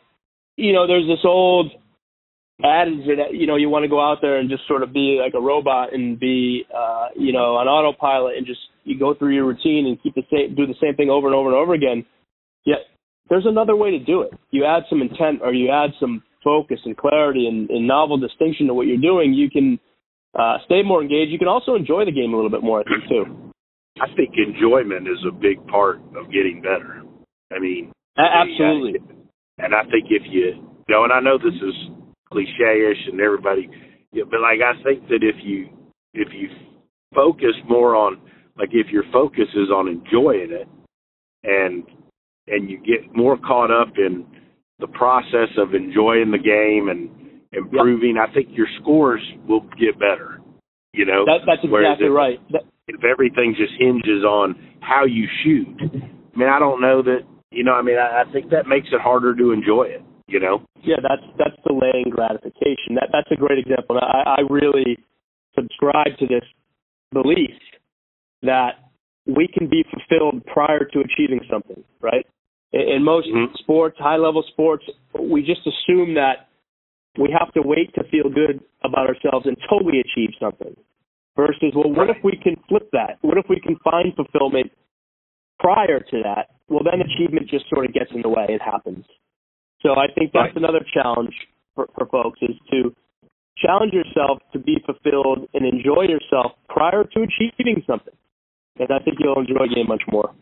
you 0.56 0.72
know, 0.72 0.88
there's 0.88 1.08
this 1.08 1.24
old 1.26 1.72
adage 2.64 3.06
that, 3.08 3.34
you 3.34 3.46
know, 3.46 3.58
you 3.58 3.70
want 3.70 3.84
to 3.84 3.90
go 3.90 4.02
out 4.02 4.20
there 4.22 4.38
and 4.38 4.50
just 4.50 4.66
sort 4.68 4.84
of 4.84 4.94
be 4.94 5.20
like 5.22 5.34
a 5.36 5.42
robot 5.42 5.94
and 5.94 6.18
be, 6.18 6.64
uh, 6.76 7.08
you 7.16 7.34
know, 7.34 7.58
on 7.58 7.68
autopilot 7.68 8.38
and 8.38 8.48
just 8.48 8.60
you 8.86 8.98
go 8.98 9.14
through 9.14 9.36
your 9.36 9.46
routine 9.46 9.86
and 9.88 10.02
keep 10.02 10.16
the 10.16 10.24
same, 10.32 10.56
do 10.56 10.66
the 10.66 10.76
same 10.82 10.96
thing 10.96 11.10
over 11.10 11.28
and 11.28 11.36
over 11.36 11.50
and 11.50 11.58
over 11.58 11.74
again. 11.74 12.06
Yet 12.66 12.80
there's 13.30 13.46
another 13.46 13.76
way 13.76 13.92
to 13.92 14.00
do 14.00 14.22
it. 14.22 14.32
You 14.52 14.66
add 14.66 14.84
some 14.90 15.02
intent 15.02 15.42
or 15.44 15.54
you 15.54 15.70
add 15.70 15.92
some 16.00 16.24
focus 16.44 16.80
and 16.86 16.98
clarity 16.98 17.48
and, 17.48 17.70
and 17.70 17.88
novel 17.88 18.18
distinction 18.18 18.68
to 18.68 18.74
what 18.74 18.88
you're 18.88 18.98
doing. 18.98 19.34
You 19.34 19.50
can 19.50 19.80
uh, 20.38 20.58
stay 20.66 20.82
more 20.84 21.02
engaged. 21.02 21.32
You 21.32 21.40
can 21.40 21.48
also 21.48 21.76
enjoy 21.76 22.06
the 22.06 22.12
game 22.12 22.34
a 22.34 22.36
little 22.36 22.52
bit 22.52 22.64
more, 22.64 22.82
I 22.82 22.84
think, 22.84 23.10
too. 23.10 23.52
I 24.02 24.08
think 24.16 24.34
enjoyment 24.38 25.08
is 25.08 25.20
a 25.28 25.32
big 25.32 25.66
part 25.68 25.98
of 26.16 26.32
getting 26.32 26.62
better. 26.62 27.04
I 27.54 27.60
mean, 27.60 27.92
absolutely. 28.18 29.00
And 29.58 29.76
I 29.76 29.84
think 29.84 30.08
if 30.10 30.24
you, 30.30 30.64
you 30.88 30.96
know, 30.96 31.04
and 31.04 31.14
I 31.14 31.20
know 31.20 31.38
this 31.38 31.54
is 31.54 31.76
cliche-ish 32.32 33.12
and 33.12 33.20
everybody, 33.20 33.70
yeah, 34.12 34.24
but 34.30 34.40
like 34.42 34.60
I 34.60 34.82
think 34.84 35.08
that 35.10 35.20
if 35.22 35.36
you 35.44 35.70
if 36.14 36.30
you 36.34 36.50
focus 37.14 37.56
more 37.68 37.96
on 37.96 38.20
like 38.58 38.70
if 38.72 38.88
your 38.88 39.04
focus 39.12 39.48
is 39.56 39.70
on 39.70 39.88
enjoying 39.88 40.52
it 40.52 40.68
and 41.44 41.84
and 42.48 42.70
you 42.70 42.78
get 42.80 43.16
more 43.16 43.38
caught 43.38 43.72
up 43.72 43.94
in 43.98 44.26
the 44.82 44.88
process 44.88 45.50
of 45.58 45.74
enjoying 45.74 46.32
the 46.32 46.38
game 46.42 46.90
and 46.90 47.10
improving, 47.54 48.18
I 48.18 48.32
think 48.34 48.50
your 48.52 48.68
scores 48.82 49.22
will 49.48 49.62
get 49.80 49.98
better. 50.00 50.42
You 50.94 51.06
know, 51.06 51.24
That, 51.26 51.42
that's 51.48 51.64
exactly 51.64 52.08
if- 52.08 52.14
right. 52.14 52.40
That, 52.52 52.64
if 52.88 53.04
everything 53.06 53.56
just 53.56 53.72
hinges 53.80 54.26
on 54.26 54.56
how 54.82 55.06
you 55.06 55.26
shoot, 55.44 55.68
I 55.80 56.38
mean, 56.38 56.50
I 56.50 56.60
don't 56.60 56.82
know 56.82 57.02
that, 57.04 57.20
you 57.52 57.64
know, 57.64 57.74
I 57.74 57.82
mean, 57.82 57.98
I, 57.98 58.24
I 58.28 58.32
think 58.34 58.50
that 58.52 58.68
makes 58.68 58.88
it 58.92 59.00
harder 59.00 59.34
to 59.36 59.52
enjoy 59.52 59.84
it, 59.84 60.02
you 60.28 60.40
know? 60.40 60.66
yeah, 60.84 60.98
that's 61.02 61.22
that's 61.38 61.56
delaying 61.66 62.10
gratification. 62.10 62.96
That 62.96 63.10
that's 63.14 63.30
a 63.32 63.36
great 63.36 63.60
example. 63.60 64.00
I, 64.02 64.42
I 64.42 64.42
really 64.50 64.98
subscribe 65.56 66.18
to 66.20 66.28
this 66.28 66.44
belief 67.14 67.54
that 68.42 68.90
we 69.28 69.48
can 69.48 69.70
be 69.70 69.86
fulfilled 69.94 70.44
prior 70.48 70.84
to 70.86 71.00
achieving 71.00 71.40
something, 71.50 71.84
right? 72.02 72.26
In, 72.74 73.04
most 73.04 73.28
Mhm. 73.28 73.58
sports, 73.58 73.98
high 74.00 74.16
level 74.16 74.44
sports, 74.44 74.86
we 75.14 75.44
just 75.44 75.66
assume 75.68 76.14
that 76.14 76.48
we 77.18 77.30
have 77.32 77.52
to 77.54 77.62
wait 77.62 77.94
to 77.96 78.04
feel 78.06 78.30
good 78.30 78.64
about 78.84 79.08
ourselves 79.08 79.46
until 79.46 79.80
we 79.84 80.00
achieve 80.00 80.34
something. 80.40 80.76
Versus, 81.36 81.74
well, 81.76 81.92
what 81.92 82.10
if 82.10 82.24
we 82.24 82.38
can 82.38 82.56
flip 82.68 82.90
that? 82.92 83.18
What 83.22 83.38
if 83.38 83.48
we 83.50 83.60
can 83.60 83.76
find 83.78 84.16
fulfillment 84.16 84.72
prior 85.60 86.00
to 86.00 86.24
that? 86.24 86.52
Well, 86.70 86.84
then 86.84 87.02
achievement 87.02 87.48
just 87.48 87.68
sort 87.70 87.86
of 87.86 87.94
gets 87.94 88.12
in 88.12 88.22
the 88.22 88.30
way. 88.30 88.46
It 88.48 88.62
happens. 88.62 89.06
So 89.82 89.96
I 89.96 90.08
think 90.08 90.32
that's 90.32 90.56
Right. 90.56 90.58
another 90.58 90.86
challenge 90.94 91.36
for, 91.76 91.88
for 91.96 92.06
folks 92.06 92.40
is 92.42 92.58
to 92.72 92.96
challenge 93.58 93.94
yourself 93.94 94.40
to 94.54 94.60
be 94.60 94.80
fulfilled 94.80 95.48
and 95.54 95.66
enjoy 95.66 96.04
yourself 96.04 96.54
prior 96.70 97.04
to 97.04 97.22
achieving 97.22 97.84
something. 97.86 98.14
And 98.80 98.92
I 98.92 99.00
think 99.00 99.20
you'll 99.20 99.40
enjoy 99.40 99.68
the 99.68 99.76
game 99.76 99.88
much 99.88 100.04
more. 100.12 100.34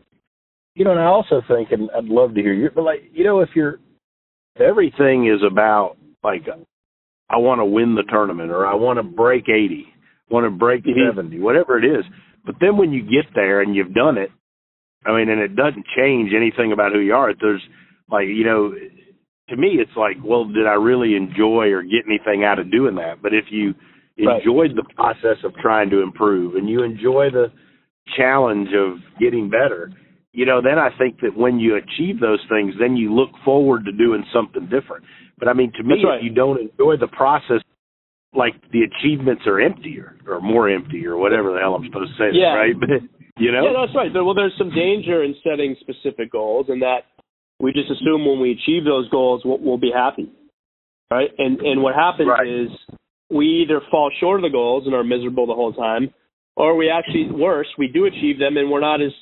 You 0.79 0.85
know, 0.85 0.91
and 0.91 0.99
I 1.01 1.07
also 1.07 1.41
think, 1.45 1.73
and 1.73 1.89
I'd 1.93 2.05
love 2.05 2.33
to 2.35 2.41
hear 2.41 2.53
you, 2.53 2.69
but 2.73 2.85
like, 2.85 3.01
you 3.11 3.25
know, 3.25 3.41
if 3.41 3.49
you're, 3.53 3.79
if 4.55 4.61
everything 4.61 5.27
is 5.27 5.41
about, 5.45 5.97
like, 6.23 6.43
I 7.29 7.35
want 7.35 7.59
to 7.59 7.65
win 7.65 7.95
the 7.95 8.03
tournament 8.03 8.49
or 8.49 8.65
I 8.65 8.75
want 8.75 8.95
to 8.95 9.03
break 9.03 9.49
80, 9.49 9.93
want 10.29 10.45
to 10.45 10.49
break 10.49 10.85
Mhm. 10.85 11.09
70, 11.09 11.37
whatever 11.41 11.77
it 11.77 11.83
is. 11.83 12.05
But 12.45 12.55
then 12.61 12.77
when 12.77 12.93
you 12.93 13.01
get 13.01 13.25
there 13.35 13.59
and 13.59 13.75
you've 13.75 13.93
done 13.93 14.17
it, 14.17 14.31
I 15.05 15.11
mean, 15.11 15.27
and 15.27 15.41
it 15.41 15.53
doesn't 15.57 15.85
change 15.97 16.33
anything 16.33 16.71
about 16.71 16.93
who 16.93 16.99
you 16.99 17.13
are. 17.13 17.33
There's 17.33 17.67
like, 18.09 18.29
you 18.29 18.45
know, 18.45 18.73
to 19.49 19.57
me, 19.57 19.81
it's 19.81 19.97
like, 19.97 20.15
well, 20.23 20.45
did 20.45 20.65
I 20.65 20.75
really 20.75 21.17
enjoy 21.17 21.73
or 21.73 21.83
get 21.83 22.05
anything 22.07 22.45
out 22.45 22.57
of 22.57 22.71
doing 22.71 22.95
that? 22.95 23.21
But 23.21 23.33
if 23.33 23.51
you 23.51 23.75
Right. 24.17 24.37
enjoyed 24.37 24.75
the 24.77 24.83
process 24.95 25.43
of 25.43 25.57
trying 25.57 25.89
to 25.89 25.99
improve 25.99 26.55
and 26.55 26.69
you 26.69 26.83
enjoy 26.83 27.31
the 27.31 27.51
challenge 28.15 28.73
of 28.73 29.01
getting 29.19 29.49
better, 29.49 29.91
you 30.33 30.45
know, 30.45 30.61
then 30.61 30.77
I 30.77 30.89
think 30.97 31.21
that 31.21 31.35
when 31.35 31.59
you 31.59 31.75
achieve 31.75 32.19
those 32.19 32.39
things, 32.49 32.75
then 32.79 32.95
you 32.95 33.13
look 33.13 33.29
forward 33.43 33.85
to 33.85 33.91
doing 33.91 34.23
something 34.33 34.63
different. 34.69 35.03
But 35.39 35.47
I 35.47 35.53
mean, 35.53 35.71
to 35.77 35.83
me, 35.83 36.03
right. 36.05 36.17
if 36.17 36.23
you 36.23 36.29
don't 36.29 36.59
enjoy 36.59 36.97
the 36.97 37.07
process, 37.07 37.61
like 38.33 38.53
the 38.71 38.81
achievements 38.83 39.43
are 39.47 39.59
emptier 39.59 40.17
or 40.27 40.39
more 40.39 40.69
empty 40.69 41.05
or 41.07 41.17
whatever 41.17 41.53
the 41.53 41.59
hell 41.59 41.75
I'm 41.75 41.85
supposed 41.85 42.11
to 42.11 42.17
say, 42.17 42.37
Yeah. 42.37 42.53
right? 42.53 42.75
But 42.79 42.89
you 43.37 43.51
know, 43.51 43.63
Yeah, 43.63 43.73
that's 43.85 43.95
right. 43.95 44.11
Well, 44.13 44.33
there's 44.35 44.53
some 44.57 44.69
danger 44.69 45.23
in 45.23 45.33
setting 45.43 45.75
specific 45.79 46.31
goals, 46.31 46.67
and 46.69 46.81
that 46.81 47.05
we 47.59 47.71
just 47.71 47.89
assume 47.89 48.25
when 48.25 48.39
we 48.39 48.51
achieve 48.51 48.83
those 48.83 49.09
goals, 49.09 49.41
we'll, 49.45 49.59
we'll 49.59 49.77
be 49.77 49.91
happy, 49.95 50.29
right? 51.09 51.29
And 51.37 51.59
and 51.61 51.81
what 51.81 51.95
happens 51.95 52.27
Right. 52.29 52.47
is 52.47 52.69
we 53.31 53.63
either 53.63 53.81
fall 53.89 54.11
short 54.19 54.39
of 54.39 54.43
the 54.43 54.49
goals 54.49 54.85
and 54.85 54.93
are 54.93 55.03
miserable 55.03 55.47
the 55.47 55.55
whole 55.55 55.73
time, 55.73 56.13
or 56.55 56.75
we 56.75 56.89
actually 56.89 57.31
worse, 57.31 57.67
we 57.77 57.87
do 57.87 58.05
achieve 58.05 58.37
them 58.39 58.57
and 58.57 58.69
we're 58.69 58.81
not 58.81 59.01
as 59.01 59.13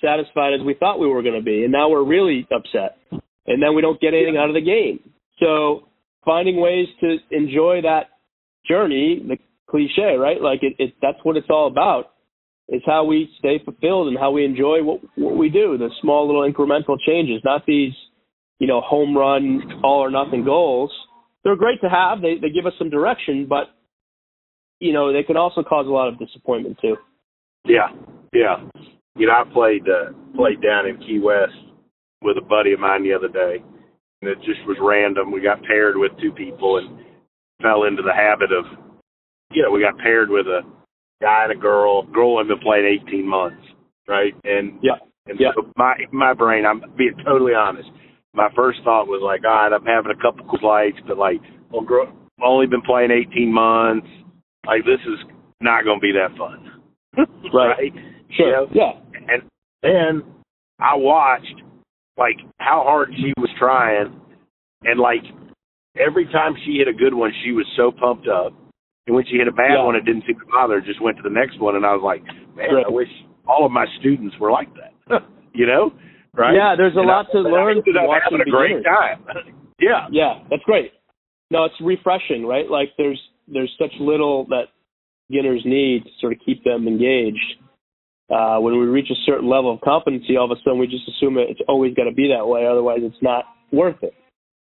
satisfied 0.00 0.54
as 0.54 0.64
we 0.64 0.74
thought 0.74 1.00
we 1.00 1.06
were 1.06 1.22
going 1.22 1.34
to 1.34 1.44
be, 1.44 1.64
and 1.64 1.72
now 1.72 1.88
we're 1.88 2.04
really 2.04 2.46
upset, 2.54 2.98
and 3.10 3.62
then 3.62 3.74
we 3.74 3.82
don't 3.82 4.00
get 4.00 4.14
anything 4.14 4.36
out 4.36 4.48
of 4.48 4.54
the 4.54 4.60
game. 4.60 5.00
So 5.38 5.88
finding 6.24 6.60
ways 6.60 6.88
to 7.00 7.16
enjoy 7.30 7.82
that 7.82 8.10
journey, 8.68 9.22
the 9.26 9.38
cliche, 9.70 10.16
right? 10.18 10.40
Like 10.40 10.60
it, 10.62 10.74
it 10.78 10.94
that's 11.00 11.18
what 11.22 11.36
it's 11.36 11.48
all 11.50 11.66
about 11.66 12.12
is 12.68 12.82
how 12.84 13.04
we 13.04 13.30
stay 13.38 13.60
fulfilled 13.64 14.08
and 14.08 14.18
how 14.18 14.30
we 14.30 14.44
enjoy 14.44 14.82
what 14.82 15.00
what 15.16 15.36
we 15.36 15.48
do. 15.48 15.78
The 15.78 15.90
small 16.00 16.26
little 16.26 16.50
incremental 16.50 16.96
changes, 17.06 17.40
not 17.44 17.64
these, 17.66 17.92
you 18.58 18.66
know, 18.66 18.80
home 18.80 19.16
run 19.16 19.80
all 19.84 20.00
or 20.00 20.10
nothing 20.10 20.44
goals. 20.44 20.92
They're 21.44 21.56
great 21.56 21.80
to 21.82 21.88
have. 21.88 22.20
They 22.20 22.34
they 22.40 22.50
give 22.50 22.66
us 22.66 22.72
some 22.78 22.90
direction, 22.90 23.46
but 23.48 23.68
you 24.80 24.92
know, 24.92 25.12
they 25.12 25.22
can 25.22 25.36
also 25.36 25.62
cause 25.62 25.86
a 25.86 25.90
lot 25.90 26.08
of 26.08 26.18
disappointment 26.18 26.78
too. 26.80 26.96
Yeah, 27.64 27.88
yeah. 28.32 28.56
You 29.16 29.26
know, 29.26 29.32
I 29.32 29.44
played 29.52 29.82
uh, 29.88 30.12
played 30.36 30.60
down 30.62 30.86
in 30.86 30.98
Key 30.98 31.20
West 31.22 31.56
with 32.22 32.36
a 32.36 32.44
buddy 32.44 32.72
of 32.72 32.80
mine 32.80 33.02
the 33.02 33.14
other 33.14 33.28
day, 33.28 33.62
and 34.22 34.30
it 34.30 34.38
just 34.44 34.60
was 34.66 34.76
random. 34.80 35.32
We 35.32 35.40
got 35.40 35.62
paired 35.64 35.96
with 35.96 36.12
two 36.20 36.32
people 36.32 36.78
and 36.78 36.98
fell 37.62 37.84
into 37.84 38.02
the 38.02 38.12
habit 38.12 38.50
of, 38.52 38.64
you 39.52 39.62
know, 39.62 39.70
we 39.70 39.80
got 39.80 39.98
paired 39.98 40.28
with 40.28 40.46
a 40.46 40.60
guy 41.22 41.44
and 41.44 41.52
a 41.52 41.60
girl. 41.60 42.02
Girl 42.04 42.38
had 42.38 42.48
been 42.48 42.58
playing 42.60 43.00
18 43.06 43.26
months, 43.26 43.62
right? 44.06 44.34
And 44.44 44.78
Yeah. 44.82 44.98
and 45.26 45.40
Yeah. 45.40 45.52
so 45.54 45.70
my 45.76 45.96
my 46.12 46.34
brain, 46.34 46.66
I'm 46.66 46.82
being 46.96 47.16
totally 47.24 47.54
honest. 47.54 47.88
My 48.34 48.50
first 48.54 48.82
thought 48.84 49.08
was 49.08 49.22
like, 49.22 49.44
all 49.44 49.50
right, 49.50 49.72
I'm 49.72 49.86
having 49.86 50.12
a 50.12 50.20
couple 50.20 50.44
Coors 50.44 50.62
Lights, 50.62 51.00
but 51.06 51.16
like, 51.16 51.40
well, 51.70 51.80
girl, 51.82 52.12
only 52.42 52.66
been 52.66 52.82
playing 52.82 53.10
18 53.10 53.50
months. 53.52 54.06
Like, 54.66 54.84
this 54.84 55.00
is 55.06 55.18
not 55.62 55.84
going 55.84 56.00
to 56.00 56.02
be 56.02 56.12
that 56.12 56.36
fun, 56.36 56.82
Right. 57.54 57.92
Sure. 58.36 58.46
You 58.46 58.52
know? 58.52 58.66
Yeah. 58.74 58.92
And 59.28 59.42
then 59.82 60.22
I 60.78 60.94
watched 60.96 61.62
like 62.16 62.36
how 62.58 62.82
hard 62.84 63.10
she 63.16 63.32
was 63.38 63.50
trying, 63.58 64.18
and 64.84 64.98
like 65.00 65.22
every 65.98 66.26
time 66.26 66.54
she 66.64 66.76
hit 66.78 66.88
a 66.88 66.92
good 66.92 67.14
one, 67.14 67.32
she 67.44 67.52
was 67.52 67.66
so 67.76 67.90
pumped 67.90 68.28
up, 68.28 68.52
and 69.06 69.14
when 69.16 69.24
she 69.26 69.36
hit 69.36 69.48
a 69.48 69.52
bad 69.52 69.72
Yeah. 69.74 69.84
one, 69.84 69.96
it 69.96 70.04
didn't 70.04 70.24
seem 70.26 70.38
to 70.38 70.46
bother. 70.46 70.80
her, 70.80 70.80
Just 70.86 71.00
went 71.00 71.16
to 71.18 71.22
the 71.22 71.30
next 71.30 71.58
one, 71.60 71.76
and 71.76 71.84
I 71.86 71.92
was 71.94 72.02
like, 72.02 72.24
man, 72.56 72.74
Right. 72.74 72.86
I 72.86 72.90
wish 72.90 73.08
all 73.46 73.64
of 73.66 73.72
my 73.72 73.86
students 74.00 74.36
were 74.38 74.50
like 74.50 74.68
that. 74.74 75.22
you 75.54 75.66
know, 75.66 75.92
right? 76.34 76.54
Yeah, 76.54 76.74
there's 76.76 76.96
a 76.96 77.00
And 77.00 77.08
lot 77.08 77.26
I, 77.28 77.32
to 77.32 77.40
learn 77.40 77.82
from 77.82 77.94
watching 78.06 78.40
a 78.40 78.50
great 78.50 78.82
time. 78.84 79.24
yeah, 79.80 80.06
Yeah, 80.10 80.40
that's 80.50 80.62
great. 80.64 80.92
No, 81.50 81.64
it's 81.64 81.80
refreshing, 81.80 82.44
right? 82.46 82.68
Like 82.68 82.90
there's 82.98 83.20
there's 83.46 83.72
such 83.78 83.92
little 84.00 84.44
that 84.46 84.64
beginners 85.28 85.62
need 85.64 86.02
to 86.04 86.10
sort 86.20 86.32
of 86.32 86.40
keep 86.44 86.64
them 86.64 86.88
engaged. 86.88 87.56
Uh, 88.28 88.58
when 88.58 88.78
we 88.78 88.86
reach 88.86 89.08
a 89.10 89.22
certain 89.24 89.48
level 89.48 89.72
of 89.72 89.80
competency, 89.82 90.36
all 90.36 90.50
of 90.50 90.56
a 90.56 90.60
sudden 90.64 90.80
we 90.80 90.86
just 90.86 91.08
assume 91.08 91.38
it's 91.38 91.60
always 91.68 91.94
got 91.94 92.04
to 92.04 92.12
be 92.12 92.28
that 92.28 92.46
way. 92.46 92.66
Otherwise, 92.66 92.98
it's 93.02 93.22
not 93.22 93.44
worth 93.72 94.02
it. 94.02 94.14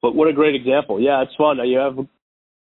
But 0.01 0.15
what 0.15 0.27
a 0.27 0.33
great 0.33 0.55
example! 0.55 1.01
Yeah, 1.01 1.23
it's 1.23 1.35
fun. 1.35 1.57
You 1.67 1.79
have 1.79 1.97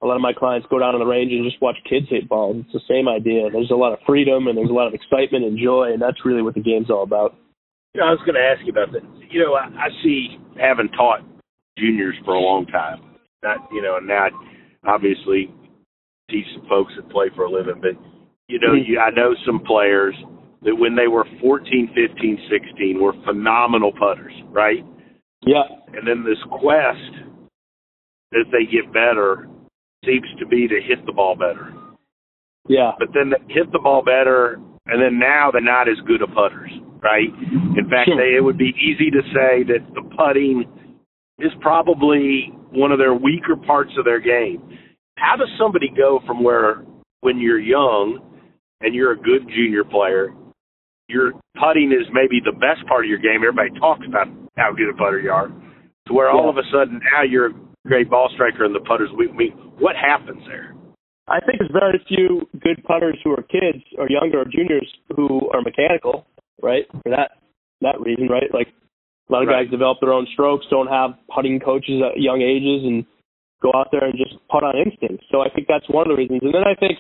a 0.02 0.08
lot 0.08 0.16
of 0.16 0.22
my 0.22 0.34
clients 0.34 0.68
go 0.70 0.80
down 0.80 0.96
on 0.96 1.00
the 1.00 1.06
range 1.06 1.32
and 1.32 1.44
just 1.44 1.62
watch 1.62 1.76
kids 1.88 2.08
hit 2.10 2.30
balls. 2.30 2.64
It's 2.64 2.74
the 2.74 2.88
same 2.88 3.10
idea. 3.10 3.50
There's 3.52 3.72
a 3.72 3.76
lot 3.76 3.92
of 3.92 4.00
freedom 4.08 4.48
and 4.48 4.58
there's 4.58 4.70
a 4.70 4.74
lot 4.74 4.88
of 4.88 4.94
excitement 4.94 5.44
and 5.44 5.60
joy, 5.60 5.92
and 5.92 6.02
that's 6.02 6.26
really 6.26 6.42
what 6.42 6.56
the 6.56 6.64
game's 6.64 6.90
all 6.90 7.04
about. 7.04 7.36
You 7.94 8.02
know, 8.02 8.08
I 8.08 8.12
was 8.12 8.24
going 8.24 8.36
to 8.36 8.42
ask 8.42 8.62
you 8.64 8.72
about 8.72 8.94
that. 8.94 9.04
You 9.30 9.44
know, 9.44 9.56
I, 9.56 9.68
I 9.68 9.90
see 10.02 10.38
having 10.60 10.88
taught 10.90 11.20
juniors 11.78 12.16
for 12.24 12.34
a 12.36 12.40
long 12.40 12.66
time. 12.68 13.02
Not, 13.44 13.68
you 13.72 13.82
know, 13.82 13.98
and 13.98 14.08
now 14.08 14.28
I 14.28 14.30
obviously 14.88 15.52
teach 16.30 16.46
some 16.56 16.68
folks 16.70 16.94
that 16.96 17.10
play 17.10 17.28
for 17.36 17.46
a 17.46 17.52
living, 17.52 17.82
but 17.82 18.00
you 18.48 18.60
know, 18.60 18.74
you, 18.74 19.00
I 19.00 19.10
know 19.12 19.36
some 19.46 19.60
players 19.60 20.16
that 20.64 20.76
when 20.76 20.96
they 20.96 21.08
were 21.08 21.26
14, 21.42 21.90
15, 21.96 22.38
16 22.50 23.02
were 23.02 23.14
phenomenal 23.26 23.92
putters, 23.98 24.34
right? 24.50 24.86
Yeah. 25.46 25.64
And 25.94 26.08
then 26.08 26.24
this 26.24 26.38
quest 26.52 27.14
as 28.34 28.46
they 28.52 28.66
get 28.70 28.92
better 28.94 29.48
seems 30.06 30.28
to 30.40 30.46
be 30.46 30.68
to 30.68 30.80
hit 30.82 31.06
the 31.06 31.14
ball 31.14 31.36
better. 31.36 31.74
Yeah. 32.68 32.92
But 33.00 33.10
then 33.14 33.32
they 33.32 33.54
hit 33.54 33.72
the 33.72 33.80
ball 33.80 34.04
better, 34.04 34.60
and 34.86 35.02
then 35.02 35.18
now 35.20 35.50
they're 35.52 35.62
not 35.62 35.88
as 35.88 35.98
good 36.06 36.22
of 36.22 36.30
putters, 36.36 36.72
right? 37.02 37.30
In 37.78 37.90
fact, 37.90 38.10
Sure. 38.10 38.18
they, 38.18 38.36
it 38.36 38.44
would 38.44 38.58
be 38.58 38.74
easy 38.78 39.10
to 39.12 39.22
say 39.34 39.64
that 39.64 39.80
the 39.96 40.04
putting 40.16 40.66
is 41.40 41.52
probably 41.62 42.52
one 42.72 42.92
of 42.92 43.00
their 43.00 43.14
weaker 43.14 43.56
parts 43.56 43.92
of 43.98 44.06
their 44.06 44.20
game. 44.20 44.78
How 45.18 45.36
does 45.36 45.50
somebody 45.58 45.90
go 45.96 46.20
from 46.28 46.44
where, 46.44 46.84
when 47.22 47.40
you're 47.40 47.60
young 47.60 48.20
and 48.82 48.94
you're 48.94 49.14
a 49.14 49.18
good 49.18 49.48
junior 49.50 49.84
player, 49.84 50.30
your 51.10 51.34
putting 51.58 51.92
is 51.92 52.06
maybe 52.14 52.40
the 52.40 52.54
best 52.54 52.86
part 52.88 53.04
of 53.04 53.10
your 53.10 53.20
game. 53.20 53.42
Everybody 53.42 53.74
talks 53.80 54.06
about 54.08 54.30
how 54.58 54.72
good 54.72 54.90
a 54.90 54.96
putter 54.96 55.20
you 55.20 55.32
are. 55.32 55.50
To 56.08 56.14
where 56.14 56.30
all 56.30 56.46
Yeah. 56.46 56.56
of 56.56 56.58
a 56.58 56.64
sudden 56.72 57.02
now 57.14 57.24
you're 57.24 57.48
a 57.48 57.54
great 57.86 58.10
ball 58.10 58.30
striker 58.30 58.64
and 58.64 58.74
the 58.74 58.80
putter's 58.82 59.12
weak. 59.14 59.32
I 59.32 59.36
mean, 59.36 59.52
what 59.78 59.96
happens 59.96 60.46
there? 60.48 60.76
I 61.28 61.40
think 61.42 61.60
there's 61.60 61.72
very 61.72 62.00
few 62.08 62.48
good 62.60 62.84
putters 62.84 63.20
who 63.24 63.32
are 63.34 63.44
kids 63.44 63.84
or 63.98 64.10
younger 64.10 64.42
or 64.42 64.46
juniors 64.46 64.90
who 65.16 65.50
are 65.54 65.62
mechanical, 65.62 66.26
right? 66.62 66.86
For 67.04 67.10
that 67.10 67.38
that 67.82 68.00
reason, 68.02 68.28
right? 68.28 68.52
Like 68.54 68.68
a 69.30 69.32
lot 69.32 69.44
of 69.44 69.48
Right. 69.48 69.64
guys 69.64 69.72
develop 69.72 70.00
their 70.02 70.12
own 70.12 70.26
strokes, 70.28 70.66
don't 70.68 70.88
have 70.88 71.16
putting 71.30 71.60
coaches 71.60 72.02
at 72.02 72.20
young 72.20 72.42
ages, 72.42 72.84
and 72.84 73.06
go 73.62 73.72
out 73.74 73.92
there 73.92 74.04
and 74.04 74.18
just 74.18 74.36
putt 74.48 74.64
on 74.64 74.76
instinct. 74.76 75.24
So 75.30 75.42
I 75.42 75.50
think 75.50 75.68
that's 75.68 75.88
one 75.88 76.10
of 76.10 76.10
the 76.10 76.16
reasons. 76.16 76.42
And 76.44 76.54
then 76.54 76.64
I 76.66 76.76
think, 76.76 77.00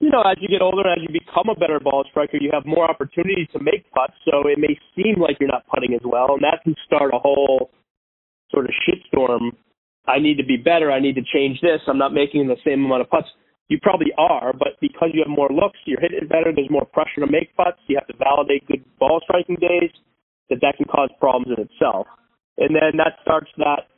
you 0.00 0.10
know, 0.10 0.20
as 0.22 0.36
you 0.40 0.48
get 0.48 0.60
older, 0.60 0.84
and 0.84 1.00
as 1.00 1.08
you 1.08 1.12
become 1.12 1.48
a 1.48 1.58
better 1.58 1.80
ball 1.80 2.04
striker, 2.10 2.36
you 2.36 2.50
have 2.52 2.66
more 2.66 2.88
opportunities 2.88 3.48
to 3.52 3.60
make 3.62 3.88
putts. 3.92 4.12
So 4.28 4.46
it 4.48 4.58
may 4.58 4.76
seem 4.92 5.16
like 5.20 5.40
you're 5.40 5.48
not 5.48 5.66
putting 5.72 5.94
as 5.94 6.04
well, 6.04 6.36
and 6.36 6.44
that 6.44 6.60
can 6.64 6.76
start 6.84 7.14
a 7.14 7.18
whole 7.18 7.70
sort 8.50 8.66
of 8.66 8.72
shitstorm. 8.84 9.56
I 10.06 10.18
need 10.20 10.36
to 10.36 10.44
be 10.44 10.56
better. 10.56 10.92
I 10.92 11.00
need 11.00 11.16
to 11.16 11.24
change 11.24 11.60
this. 11.62 11.80
I'm 11.88 11.98
not 11.98 12.12
making 12.12 12.46
the 12.46 12.60
same 12.64 12.84
amount 12.84 13.02
of 13.02 13.10
putts. 13.10 13.28
You 13.68 13.78
probably 13.82 14.12
are, 14.16 14.52
but 14.52 14.78
because 14.80 15.10
you 15.12 15.24
have 15.26 15.32
more 15.32 15.48
looks, 15.50 15.78
you're 15.86 16.00
hitting 16.00 16.28
better. 16.28 16.52
There's 16.54 16.70
more 16.70 16.84
pressure 16.84 17.24
to 17.24 17.26
make 17.26 17.56
putts. 17.56 17.80
You 17.88 17.96
have 17.98 18.06
to 18.06 18.16
validate 18.22 18.68
good 18.68 18.84
ball 19.00 19.20
striking 19.24 19.56
days. 19.56 19.90
That 20.48 20.60
that 20.62 20.76
can 20.76 20.86
cause 20.86 21.10
problems 21.18 21.50
in 21.50 21.58
itself, 21.58 22.06
and 22.56 22.70
then 22.70 22.94
that 23.02 23.18
starts 23.22 23.50
that 23.58 23.90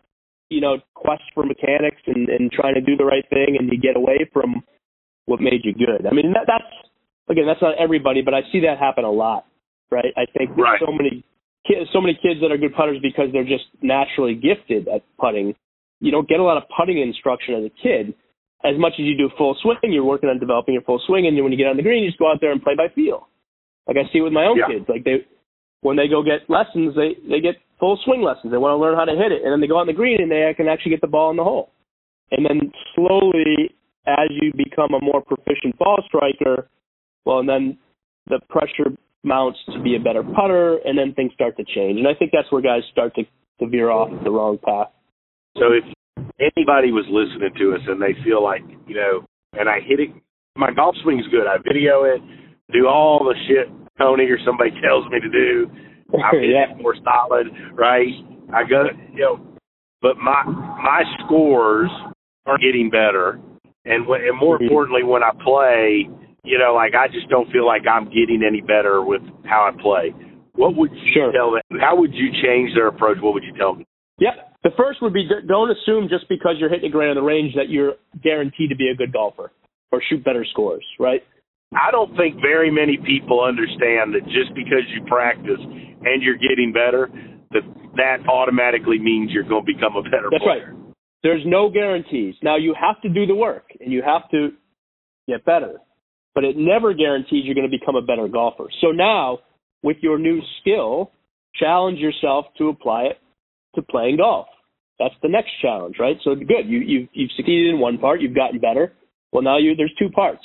you 0.48 0.62
know 0.62 0.78
quest 0.94 1.20
for 1.34 1.44
mechanics 1.44 2.00
and, 2.06 2.30
and 2.30 2.50
trying 2.50 2.72
to 2.72 2.80
do 2.80 2.96
the 2.96 3.04
right 3.04 3.28
thing, 3.28 3.58
and 3.60 3.68
you 3.68 3.76
get 3.76 3.96
away 3.96 4.24
from 4.32 4.64
what 5.28 5.40
made 5.40 5.60
you 5.62 5.74
good. 5.76 6.08
I 6.08 6.14
mean, 6.14 6.32
that, 6.32 6.48
that's 6.48 6.72
again, 7.28 7.44
that's 7.46 7.60
not 7.60 7.76
everybody, 7.78 8.22
but 8.22 8.32
I 8.32 8.40
see 8.50 8.60
that 8.64 8.78
happen 8.78 9.04
a 9.04 9.10
lot, 9.12 9.44
right? 9.90 10.12
I 10.16 10.24
think 10.36 10.56
Right. 10.56 10.80
so 10.80 10.90
many 10.90 11.22
kids, 11.68 11.90
so 11.92 12.00
many 12.00 12.14
kids 12.16 12.40
that 12.40 12.50
are 12.50 12.56
good 12.56 12.74
putters 12.74 12.98
because 13.02 13.28
they're 13.32 13.44
just 13.44 13.68
naturally 13.82 14.34
gifted 14.34 14.88
at 14.88 15.02
putting. 15.20 15.54
You 16.00 16.10
don't 16.10 16.28
get 16.28 16.40
a 16.40 16.42
lot 16.42 16.56
of 16.56 16.64
putting 16.72 16.98
instruction 16.98 17.54
as 17.54 17.64
a 17.64 17.72
kid. 17.82 18.14
As 18.64 18.74
much 18.78 18.94
as 18.98 19.04
you 19.04 19.16
do 19.16 19.28
full 19.36 19.54
swing, 19.62 19.76
you're 19.92 20.02
working 20.04 20.30
on 20.30 20.38
developing 20.40 20.74
your 20.74 20.82
full 20.82 21.00
swing, 21.06 21.26
and 21.28 21.36
then 21.36 21.44
when 21.44 21.52
you 21.52 21.58
get 21.58 21.68
on 21.68 21.76
the 21.76 21.82
green, 21.82 22.02
you 22.02 22.08
just 22.08 22.18
go 22.18 22.30
out 22.30 22.38
there 22.40 22.50
and 22.50 22.62
play 22.62 22.74
by 22.74 22.88
feel. 22.88 23.28
Like 23.86 23.98
I 23.98 24.10
see 24.12 24.20
with 24.20 24.32
my 24.32 24.46
own 24.46 24.56
Yeah. 24.56 24.66
kids, 24.68 24.88
like 24.88 25.04
they 25.04 25.26
when 25.82 25.96
they 25.96 26.08
go 26.08 26.22
get 26.24 26.48
lessons, 26.48 26.96
they 26.96 27.14
they 27.28 27.40
get 27.40 27.56
full 27.78 27.96
swing 28.04 28.22
lessons. 28.22 28.50
They 28.50 28.58
want 28.58 28.72
to 28.72 28.80
learn 28.82 28.96
how 28.96 29.04
to 29.04 29.14
hit 29.14 29.30
it, 29.30 29.42
and 29.44 29.52
then 29.52 29.60
they 29.60 29.68
go 29.68 29.76
on 29.76 29.86
the 29.86 29.92
green 29.92 30.20
and 30.20 30.30
they 30.32 30.42
can 30.56 30.66
actually 30.68 30.90
get 30.90 31.02
the 31.02 31.06
ball 31.06 31.30
in 31.30 31.36
the 31.36 31.44
hole. 31.44 31.70
And 32.32 32.44
then 32.44 32.72
slowly, 32.96 33.70
as 34.08 34.28
you 34.30 34.52
become 34.56 34.94
a 34.94 35.00
more 35.04 35.22
proficient 35.22 35.78
ball 35.78 35.98
striker, 36.06 36.68
well, 37.24 37.40
and 37.40 37.48
then 37.48 37.78
the 38.28 38.40
pressure 38.48 38.90
mounts 39.24 39.58
to 39.72 39.82
be 39.82 39.96
a 39.96 40.00
better 40.00 40.22
putter, 40.22 40.78
and 40.84 40.96
then 40.96 41.12
things 41.14 41.32
start 41.34 41.56
to 41.56 41.64
change. 41.64 41.98
And 41.98 42.08
I 42.08 42.14
think 42.14 42.30
that's 42.32 42.50
where 42.50 42.62
guys 42.62 42.82
start 42.90 43.14
to, 43.16 43.24
to 43.60 43.68
veer 43.68 43.90
off 43.90 44.08
the 44.24 44.30
wrong 44.30 44.58
path. 44.64 44.88
So 45.56 45.72
if 45.72 45.84
anybody 46.40 46.92
was 46.92 47.04
listening 47.10 47.50
to 47.58 47.74
us 47.74 47.80
and 47.86 48.00
they 48.00 48.14
feel 48.24 48.42
like, 48.42 48.62
you 48.86 48.94
know, 48.94 49.24
and 49.54 49.68
I 49.68 49.80
hit 49.80 50.00
it, 50.00 50.10
my 50.56 50.70
golf 50.72 50.94
swing's 51.02 51.26
good. 51.28 51.46
I 51.46 51.56
video 51.58 52.04
it, 52.04 52.20
do 52.72 52.86
all 52.86 53.24
the 53.24 53.34
shit 53.48 53.68
Tony 53.98 54.24
or 54.24 54.38
somebody 54.44 54.70
tells 54.80 55.04
me 55.10 55.18
to 55.20 55.28
do. 55.28 55.70
I 56.14 56.30
hit 56.40 56.50
Yeah. 56.50 56.70
it 56.72 56.82
more 56.82 56.94
solid, 57.04 57.48
right? 57.74 58.06
I 58.54 58.64
go, 58.64 58.84
you 59.12 59.20
know, 59.20 59.40
but 60.00 60.16
my 60.16 60.42
my 60.44 61.02
scores 61.24 61.90
are 62.46 62.58
getting 62.58 62.88
better, 62.88 63.40
and 63.88 64.06
when, 64.06 64.20
and 64.22 64.36
more 64.38 64.58
Mhm. 64.58 64.62
importantly, 64.62 65.02
when 65.02 65.22
I 65.22 65.30
play, 65.42 66.08
you 66.44 66.58
know, 66.58 66.74
like 66.74 66.94
I 66.94 67.08
just 67.08 67.28
don't 67.28 67.50
feel 67.50 67.66
like 67.66 67.86
I'm 67.86 68.06
getting 68.06 68.42
any 68.42 68.60
better 68.60 69.02
with 69.02 69.22
how 69.44 69.64
I 69.64 69.70
play. 69.80 70.14
What 70.54 70.74
would 70.76 70.92
you 70.92 71.12
Sure. 71.12 71.32
tell 71.32 71.50
them? 71.52 71.62
How 71.80 71.96
would 71.96 72.14
you 72.14 72.32
change 72.42 72.74
their 72.74 72.88
approach? 72.88 73.20
What 73.20 73.34
would 73.34 73.44
you 73.44 73.52
tell 73.52 73.74
them? 73.74 73.84
Yeah. 74.18 74.34
The 74.64 74.70
first 74.72 75.00
would 75.02 75.12
be 75.12 75.24
don't 75.46 75.70
assume 75.70 76.08
just 76.08 76.28
because 76.28 76.58
you're 76.58 76.68
hitting 76.68 76.86
a 76.88 76.92
grand 76.92 77.10
on 77.10 77.16
the 77.16 77.22
range 77.22 77.54
that 77.54 77.68
you're 77.68 77.94
guaranteed 78.22 78.70
to 78.70 78.76
be 78.76 78.88
a 78.88 78.94
good 78.94 79.12
golfer 79.12 79.52
or 79.92 80.00
shoot 80.02 80.24
better 80.24 80.44
scores, 80.44 80.84
right? 80.98 81.22
I 81.74 81.90
don't 81.90 82.16
think 82.16 82.40
very 82.40 82.70
many 82.70 82.96
people 82.96 83.40
understand 83.42 84.14
that 84.14 84.26
just 84.26 84.54
because 84.54 84.82
you 84.90 85.02
practice 85.04 85.60
and 85.60 86.22
you're 86.22 86.36
getting 86.36 86.72
better, 86.72 87.08
that 87.52 87.62
that 87.96 88.26
automatically 88.28 88.98
means 88.98 89.30
you're 89.32 89.44
going 89.44 89.64
to 89.64 89.72
become 89.72 89.94
a 89.96 90.02
better 90.02 90.28
That's 90.30 90.42
player. 90.42 90.74
right. 90.74 90.87
There's 91.28 91.42
no 91.44 91.68
guarantees. 91.68 92.36
Now 92.42 92.56
you 92.56 92.74
have 92.80 93.02
to 93.02 93.10
do 93.10 93.26
the 93.26 93.34
work 93.34 93.66
and 93.80 93.92
you 93.92 94.02
have 94.02 94.30
to 94.30 94.48
get 95.28 95.44
better, 95.44 95.74
but 96.34 96.42
it 96.42 96.56
never 96.56 96.94
guarantees 96.94 97.44
you're 97.44 97.54
going 97.54 97.70
to 97.70 97.78
become 97.78 97.96
a 97.96 98.00
better 98.00 98.28
golfer. 98.28 98.64
So 98.80 98.92
now, 98.92 99.40
with 99.82 99.98
your 100.00 100.18
new 100.18 100.40
skill, 100.58 101.12
challenge 101.54 101.98
yourself 101.98 102.46
to 102.56 102.70
apply 102.70 103.08
it 103.10 103.18
to 103.74 103.82
playing 103.82 104.16
golf. 104.16 104.46
That's 104.98 105.14
the 105.22 105.28
next 105.28 105.50
challenge, 105.60 105.96
right? 106.00 106.16
So 106.24 106.34
good, 106.34 106.64
you 106.64 106.78
you 106.78 107.08
you've 107.12 107.30
succeeded 107.36 107.74
in 107.74 107.78
one 107.78 107.98
part, 107.98 108.22
you've 108.22 108.34
gotten 108.34 108.58
better. 108.58 108.94
Well, 109.30 109.42
now 109.42 109.58
you 109.58 109.76
there's 109.76 109.94
two 109.98 110.08
parts. 110.08 110.42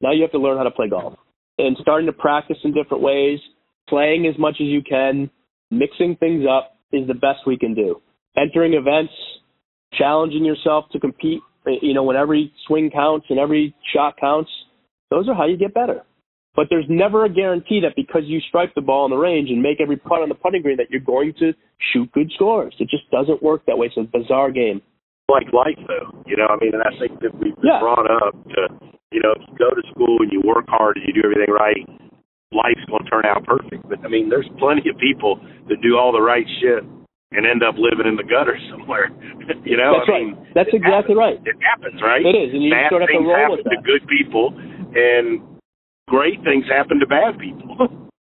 Now 0.00 0.12
you 0.12 0.22
have 0.22 0.32
to 0.32 0.38
learn 0.38 0.56
how 0.56 0.62
to 0.62 0.70
play 0.70 0.88
golf 0.88 1.12
and 1.58 1.76
starting 1.82 2.06
to 2.06 2.14
practice 2.14 2.56
in 2.64 2.72
different 2.72 3.02
ways, 3.02 3.38
playing 3.86 4.26
as 4.26 4.38
much 4.38 4.54
as 4.62 4.66
you 4.66 4.80
can, 4.80 5.30
mixing 5.70 6.16
things 6.16 6.46
up 6.50 6.78
is 6.90 7.06
the 7.06 7.12
best 7.12 7.40
we 7.46 7.58
can 7.58 7.74
do. 7.74 8.00
Entering 8.34 8.72
events, 8.72 9.12
challenging 9.96 10.44
yourself 10.44 10.86
to 10.92 11.00
compete, 11.00 11.40
eh, 11.66 11.78
you 11.82 11.94
know, 11.94 12.02
when 12.02 12.16
every 12.16 12.52
swing 12.66 12.90
counts 12.90 13.26
and 13.30 13.38
every 13.38 13.74
shot 13.94 14.16
counts, 14.20 14.50
those 15.10 15.28
are 15.28 15.34
how 15.34 15.46
you 15.46 15.56
get 15.56 15.74
better. 15.74 16.02
But 16.54 16.66
there's 16.68 16.84
never 16.88 17.24
a 17.24 17.32
guarantee 17.32 17.80
that 17.80 17.96
because 17.96 18.22
you 18.26 18.40
strike 18.48 18.74
the 18.74 18.82
ball 18.82 19.04
on 19.04 19.10
the 19.10 19.16
range 19.16 19.48
and 19.48 19.62
make 19.62 19.80
every 19.80 19.96
putt 19.96 20.20
on 20.20 20.28
the 20.28 20.34
putting 20.34 20.60
green 20.60 20.76
that 20.76 20.90
you're 20.90 21.00
going 21.00 21.32
to 21.40 21.52
shoot 21.92 22.12
good 22.12 22.30
scores. 22.34 22.74
It 22.78 22.88
just 22.90 23.10
doesn't 23.10 23.42
work 23.42 23.64
that 23.66 23.78
way. 23.78 23.86
It's 23.86 23.96
a 23.96 24.04
bizarre 24.04 24.50
game. 24.50 24.82
Like 25.30 25.48
life, 25.52 25.80
though, 25.88 26.12
you 26.26 26.36
know. 26.36 26.46
I 26.50 26.56
mean, 26.60 26.74
and 26.74 26.82
I 26.82 26.92
think 27.00 27.20
that 27.20 27.32
we've 27.40 27.56
been 27.56 27.72
Yeah. 27.72 27.80
brought 27.80 28.04
up 28.04 28.36
to, 28.52 28.68
you 29.12 29.20
know, 29.22 29.32
if 29.32 29.48
you 29.48 29.56
go 29.56 29.70
to 29.70 29.82
school 29.92 30.20
and 30.20 30.30
you 30.30 30.42
work 30.44 30.68
hard 30.68 30.98
and 30.98 31.06
you 31.06 31.14
do 31.14 31.24
everything 31.24 31.54
right, 31.54 31.88
life's 32.52 32.84
going 32.84 33.04
to 33.04 33.08
turn 33.08 33.24
out 33.24 33.44
perfect. 33.44 33.88
But 33.88 34.04
I 34.04 34.08
mean, 34.08 34.28
there's 34.28 34.48
plenty 34.58 34.90
of 34.90 34.98
people 34.98 35.40
that 35.70 35.80
do 35.80 35.96
all 35.96 36.12
the 36.12 36.20
right 36.20 36.44
shit 36.60 36.84
and 37.32 37.46
end 37.46 37.62
up 37.64 37.74
living 37.80 38.06
in 38.06 38.16
the 38.16 38.26
gutter 38.26 38.56
somewhere. 38.70 39.08
you 39.64 39.76
know, 39.76 39.98
That's 39.98 40.08
I 40.08 40.12
right. 40.12 40.26
mean, 40.26 40.36
That's 40.54 40.72
exactly 40.72 41.16
happens. 41.16 41.18
right. 41.18 41.38
It 41.44 41.56
happens, 41.60 41.98
right? 42.02 42.24
It 42.24 42.36
is, 42.36 42.52
and 42.52 42.62
you 42.62 42.70
bad 42.70 42.90
sort 42.92 43.02
of 43.02 43.08
have 43.08 43.20
to 43.20 43.26
roll 43.26 43.36
happen 43.36 43.58
with 43.58 43.68
to 43.68 43.78
good 43.84 44.04
people, 44.08 44.52
and 44.92 45.40
great 46.08 46.38
things 46.44 46.64
happen 46.68 47.00
to 47.00 47.08
bad 47.08 47.38
people. 47.40 47.76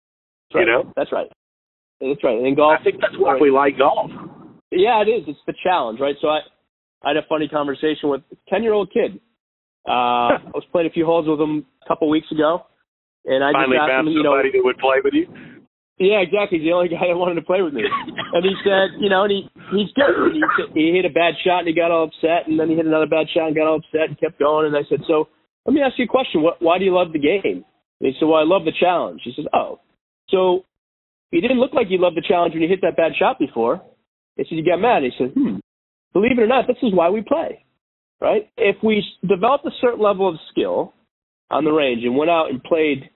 That's 0.52 0.56
right. 0.56 0.62
You 0.62 0.68
know, 0.68 0.82
That's 0.96 1.12
right. 1.12 1.30
That's 2.02 2.24
right. 2.24 2.40
And 2.40 2.56
golf, 2.56 2.80
I 2.80 2.84
think 2.84 3.00
that's 3.00 3.14
why 3.16 3.38
we 3.38 3.52
like 3.52 3.78
golf. 3.78 4.10
Yeah, 4.72 5.04
it 5.06 5.10
is. 5.10 5.24
It's 5.28 5.40
the 5.46 5.54
challenge, 5.62 6.00
right? 6.00 6.16
So 6.20 6.30
I, 6.30 6.40
I 7.04 7.10
had 7.14 7.18
a 7.18 7.22
funny 7.30 7.48
conversation 7.48 8.10
with 8.10 8.22
a 8.32 8.36
ten-year-old 8.50 8.92
kid. 8.92 9.22
Uh, 9.88 10.42
I 10.50 10.52
was 10.56 10.64
playing 10.72 10.88
a 10.88 10.92
few 10.92 11.06
holes 11.06 11.28
with 11.28 11.40
him 11.40 11.66
a 11.86 11.88
couple 11.88 12.10
weeks 12.10 12.26
ago, 12.32 12.66
and 13.26 13.44
I 13.44 13.52
Finally 13.54 13.78
just 13.78 13.84
asked 13.84 13.92
found 13.92 14.08
him, 14.08 14.14
you 14.14 14.24
know, 14.24 14.34
somebody 14.34 14.52
that 14.52 14.64
would 14.66 14.78
play 14.80 14.98
with 15.04 15.14
you. 15.14 15.28
Yeah, 16.02 16.20
exactly. 16.26 16.58
He's 16.58 16.66
the 16.66 16.74
only 16.74 16.90
guy 16.90 17.06
that 17.06 17.16
wanted 17.16 17.38
to 17.38 17.46
play 17.46 17.62
with 17.62 17.74
me. 17.78 17.86
And 17.86 18.42
he 18.42 18.58
said, 18.66 18.98
you 18.98 19.10
know, 19.14 19.24
and 19.24 19.32
he 19.32 19.46
he's 19.70 19.94
good. 19.94 20.34
He, 20.34 20.42
he 20.74 20.92
hit 20.98 21.06
a 21.06 21.14
bad 21.14 21.38
shot 21.46 21.60
and 21.62 21.70
he 21.70 21.74
got 21.78 21.92
all 21.94 22.10
upset, 22.10 22.50
and 22.50 22.58
then 22.60 22.70
he 22.70 22.76
hit 22.76 22.90
another 22.90 23.06
bad 23.06 23.30
shot 23.30 23.48
and 23.48 23.56
got 23.56 23.68
all 23.70 23.78
upset 23.78 24.10
and 24.10 24.20
kept 24.20 24.40
going. 24.42 24.66
And 24.66 24.76
I 24.76 24.82
said, 24.90 25.06
so 25.06 25.30
let 25.66 25.74
me 25.78 25.82
ask 25.82 26.00
you 26.02 26.06
a 26.06 26.08
question. 26.10 26.42
What, 26.42 26.58
why 26.60 26.80
do 26.82 26.86
you 26.86 26.94
love 26.98 27.14
the 27.14 27.22
game? 27.22 27.64
And 28.02 28.04
he 28.10 28.14
said, 28.20 28.26
well, 28.26 28.42
I 28.42 28.50
love 28.50 28.66
the 28.66 28.74
challenge. 28.74 29.22
He 29.24 29.34
says, 29.36 29.46
oh, 29.54 29.80
so 30.34 30.66
you 31.30 31.40
didn't 31.40 31.60
look 31.62 31.74
like 31.74 31.88
you 31.94 32.02
loved 32.02 32.18
the 32.18 32.26
challenge 32.28 32.54
when 32.54 32.64
you 32.64 32.68
hit 32.68 32.82
that 32.82 32.98
bad 32.98 33.14
shot 33.18 33.38
before. 33.38 33.80
He 34.38 34.44
said, 34.44 34.58
you 34.58 34.66
got 34.66 34.82
mad. 34.82 35.04
He 35.04 35.12
said, 35.18 35.32
hmm, 35.38 35.62
believe 36.14 36.34
it 36.34 36.42
or 36.42 36.48
not, 36.48 36.66
this 36.66 36.82
is 36.82 36.94
why 36.94 37.10
we 37.10 37.22
play. 37.22 37.64
right? 38.22 38.50
If 38.56 38.78
we 38.84 39.04
developed 39.28 39.66
a 39.66 39.72
certain 39.82 40.02
level 40.02 40.30
of 40.30 40.36
skill 40.52 40.94
on 41.50 41.66
the 41.66 41.72
range 41.72 42.04
and 42.04 42.16
went 42.16 42.30
out 42.30 42.50
and 42.50 42.64
played 42.64 43.10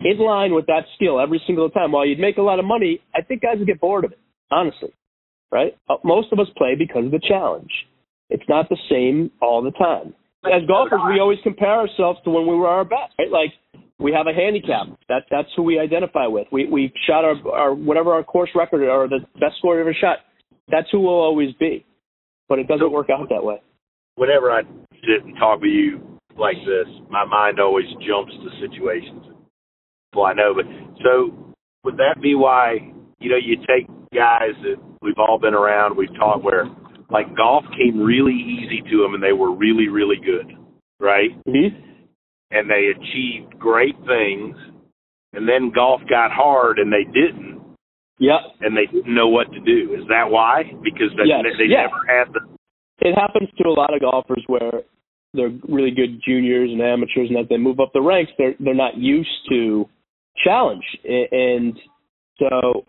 in 0.00 0.18
line 0.18 0.54
with 0.54 0.66
that 0.66 0.84
skill 0.94 1.20
every 1.20 1.42
single 1.46 1.70
time, 1.70 1.92
while 1.92 2.06
you'd 2.06 2.18
make 2.18 2.36
a 2.36 2.42
lot 2.42 2.58
of 2.58 2.64
money, 2.64 3.00
I 3.14 3.22
think 3.22 3.42
guys 3.42 3.58
would 3.58 3.66
get 3.66 3.80
bored 3.80 4.04
of 4.04 4.12
it, 4.12 4.18
honestly, 4.50 4.92
right? 5.50 5.76
Uh, 5.88 5.96
most 6.04 6.32
of 6.32 6.38
us 6.38 6.46
play 6.56 6.74
because 6.76 7.06
of 7.06 7.10
the 7.10 7.20
challenge. 7.26 7.70
It's 8.28 8.44
not 8.48 8.68
the 8.68 8.76
same 8.90 9.30
all 9.40 9.62
the 9.62 9.70
time. 9.72 10.14
As 10.44 10.62
golfers, 10.68 11.00
we 11.08 11.18
always 11.18 11.38
compare 11.42 11.72
ourselves 11.72 12.20
to 12.24 12.30
when 12.30 12.46
we 12.46 12.54
were 12.54 12.68
our 12.68 12.84
best, 12.84 13.14
right? 13.18 13.30
Like 13.30 13.52
we 13.98 14.12
have 14.12 14.26
a 14.26 14.32
handicap. 14.32 14.86
That 15.08 15.24
that's 15.30 15.48
who 15.56 15.62
we 15.62 15.78
identify 15.78 16.26
with. 16.26 16.46
We 16.52 16.68
we 16.68 16.92
shot 17.06 17.24
our, 17.24 17.36
our 17.52 17.74
whatever 17.74 18.12
our 18.12 18.22
course 18.22 18.50
record 18.54 18.82
or 18.82 19.08
the 19.08 19.20
best 19.40 19.58
score 19.58 19.74
we 19.74 19.80
ever 19.80 19.94
shot. 19.94 20.18
That's 20.68 20.88
who 20.92 21.00
we'll 21.00 21.14
always 21.14 21.54
be. 21.58 21.84
But 22.48 22.58
it 22.58 22.68
doesn't 22.68 22.92
work 22.92 23.08
out 23.10 23.28
that 23.30 23.42
way. 23.42 23.60
Whenever 24.16 24.52
I 24.52 24.62
sit 24.62 25.24
and 25.24 25.36
talk 25.36 25.60
with 25.60 25.70
you 25.70 26.00
like 26.38 26.56
this, 26.66 26.86
my 27.10 27.24
mind 27.24 27.58
always 27.58 27.86
jumps 28.06 28.32
to 28.32 28.68
situations. 28.68 29.35
Well, 30.14 30.26
I 30.26 30.34
know, 30.34 30.54
but 30.54 30.64
so 31.02 31.54
would 31.84 31.96
that 31.96 32.20
be 32.22 32.34
why 32.34 32.76
you 33.18 33.30
know 33.30 33.36
you 33.36 33.56
take 33.66 33.86
guys 34.14 34.54
that 34.62 34.76
we've 35.02 35.18
all 35.18 35.38
been 35.38 35.54
around, 35.54 35.96
we've 35.96 36.14
taught 36.16 36.42
where 36.42 36.66
like 37.10 37.36
golf 37.36 37.64
came 37.76 38.00
really 38.00 38.34
easy 38.34 38.82
to 38.90 39.02
them 39.02 39.14
and 39.14 39.22
they 39.22 39.32
were 39.32 39.54
really 39.54 39.88
really 39.88 40.16
good, 40.16 40.52
right? 41.00 41.30
Mm-hmm 41.46 41.86
and 42.50 42.70
they 42.70 42.92
achieved 42.94 43.58
great 43.58 43.96
things, 44.06 44.56
and 45.32 45.48
then 45.48 45.72
golf 45.74 46.00
got 46.08 46.30
hard 46.30 46.78
and 46.78 46.92
they 46.92 47.04
didn't. 47.04 47.60
Yeah. 48.18 48.38
And 48.60 48.76
they 48.76 48.86
didn't 48.86 49.14
know 49.14 49.28
what 49.28 49.52
to 49.52 49.60
do. 49.60 49.94
Is 49.94 50.08
that 50.08 50.30
why? 50.30 50.62
Because 50.82 51.12
they, 51.16 51.28
yes. 51.28 51.44
they 51.58 51.68
yes. 51.68 51.90
never 51.90 52.06
had 52.08 52.32
the. 52.32 52.40
It 53.06 53.14
happens 53.14 53.50
to 53.58 53.68
a 53.68 53.76
lot 53.76 53.92
of 53.92 54.00
golfers 54.00 54.42
where 54.46 54.82
they're 55.34 55.52
really 55.68 55.90
good 55.90 56.22
juniors 56.26 56.70
and 56.72 56.80
amateurs, 56.80 57.28
and 57.28 57.36
as 57.36 57.46
they 57.50 57.58
move 57.58 57.78
up 57.78 57.90
the 57.92 58.00
ranks, 58.00 58.32
they're 58.38 58.54
they're 58.58 58.74
not 58.74 58.96
used 58.96 59.28
to 59.50 59.86
challenge, 60.42 60.84
and 61.04 61.78
so 62.38 62.84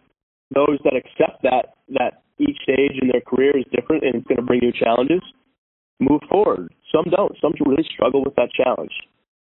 those 0.54 0.80
that 0.84 0.94
accept 0.96 1.44
that 1.44 1.76
that 1.90 2.24
each 2.40 2.58
stage 2.64 3.00
in 3.02 3.10
their 3.10 3.22
career 3.22 3.58
is 3.58 3.66
different 3.76 4.04
and 4.04 4.16
it's 4.16 4.28
going 4.28 4.38
to 4.38 4.46
bring 4.46 4.60
new 4.62 4.72
challenges, 4.72 5.22
move 6.00 6.22
forward. 6.30 6.74
Some 6.94 7.06
don't. 7.10 7.34
Some 7.42 7.54
really 7.66 7.86
struggle 7.94 8.24
with 8.24 8.36
that 8.36 8.50
challenge 8.54 8.94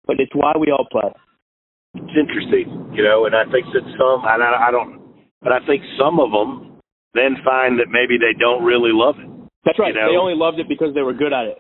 but 0.07 0.17
it's 0.19 0.33
why 0.35 0.53
we 0.59 0.71
all 0.71 0.87
play. 0.91 1.11
It's 1.95 2.17
interesting, 2.17 2.93
you 2.95 3.03
know, 3.03 3.27
and 3.27 3.35
I 3.35 3.45
think 3.51 3.67
that 3.75 3.83
some, 3.99 4.23
and 4.25 4.43
I, 4.43 4.69
I 4.69 4.71
don't, 4.71 5.03
but 5.43 5.53
I 5.53 5.65
think 5.67 5.83
some 5.99 6.21
of 6.21 6.31
them 6.31 6.79
then 7.15 7.37
find 7.45 7.79
that 7.81 7.89
maybe 7.91 8.17
they 8.21 8.39
don't 8.39 8.63
really 8.63 8.93
love 8.93 9.17
it. 9.19 9.29
That's 9.65 9.79
right. 9.79 9.95
You 9.95 10.01
know? 10.01 10.13
They 10.13 10.17
only 10.17 10.37
loved 10.37 10.61
it 10.61 10.69
because 10.69 10.95
they 10.95 11.03
were 11.03 11.15
good 11.15 11.33
at 11.33 11.47
it. 11.47 11.59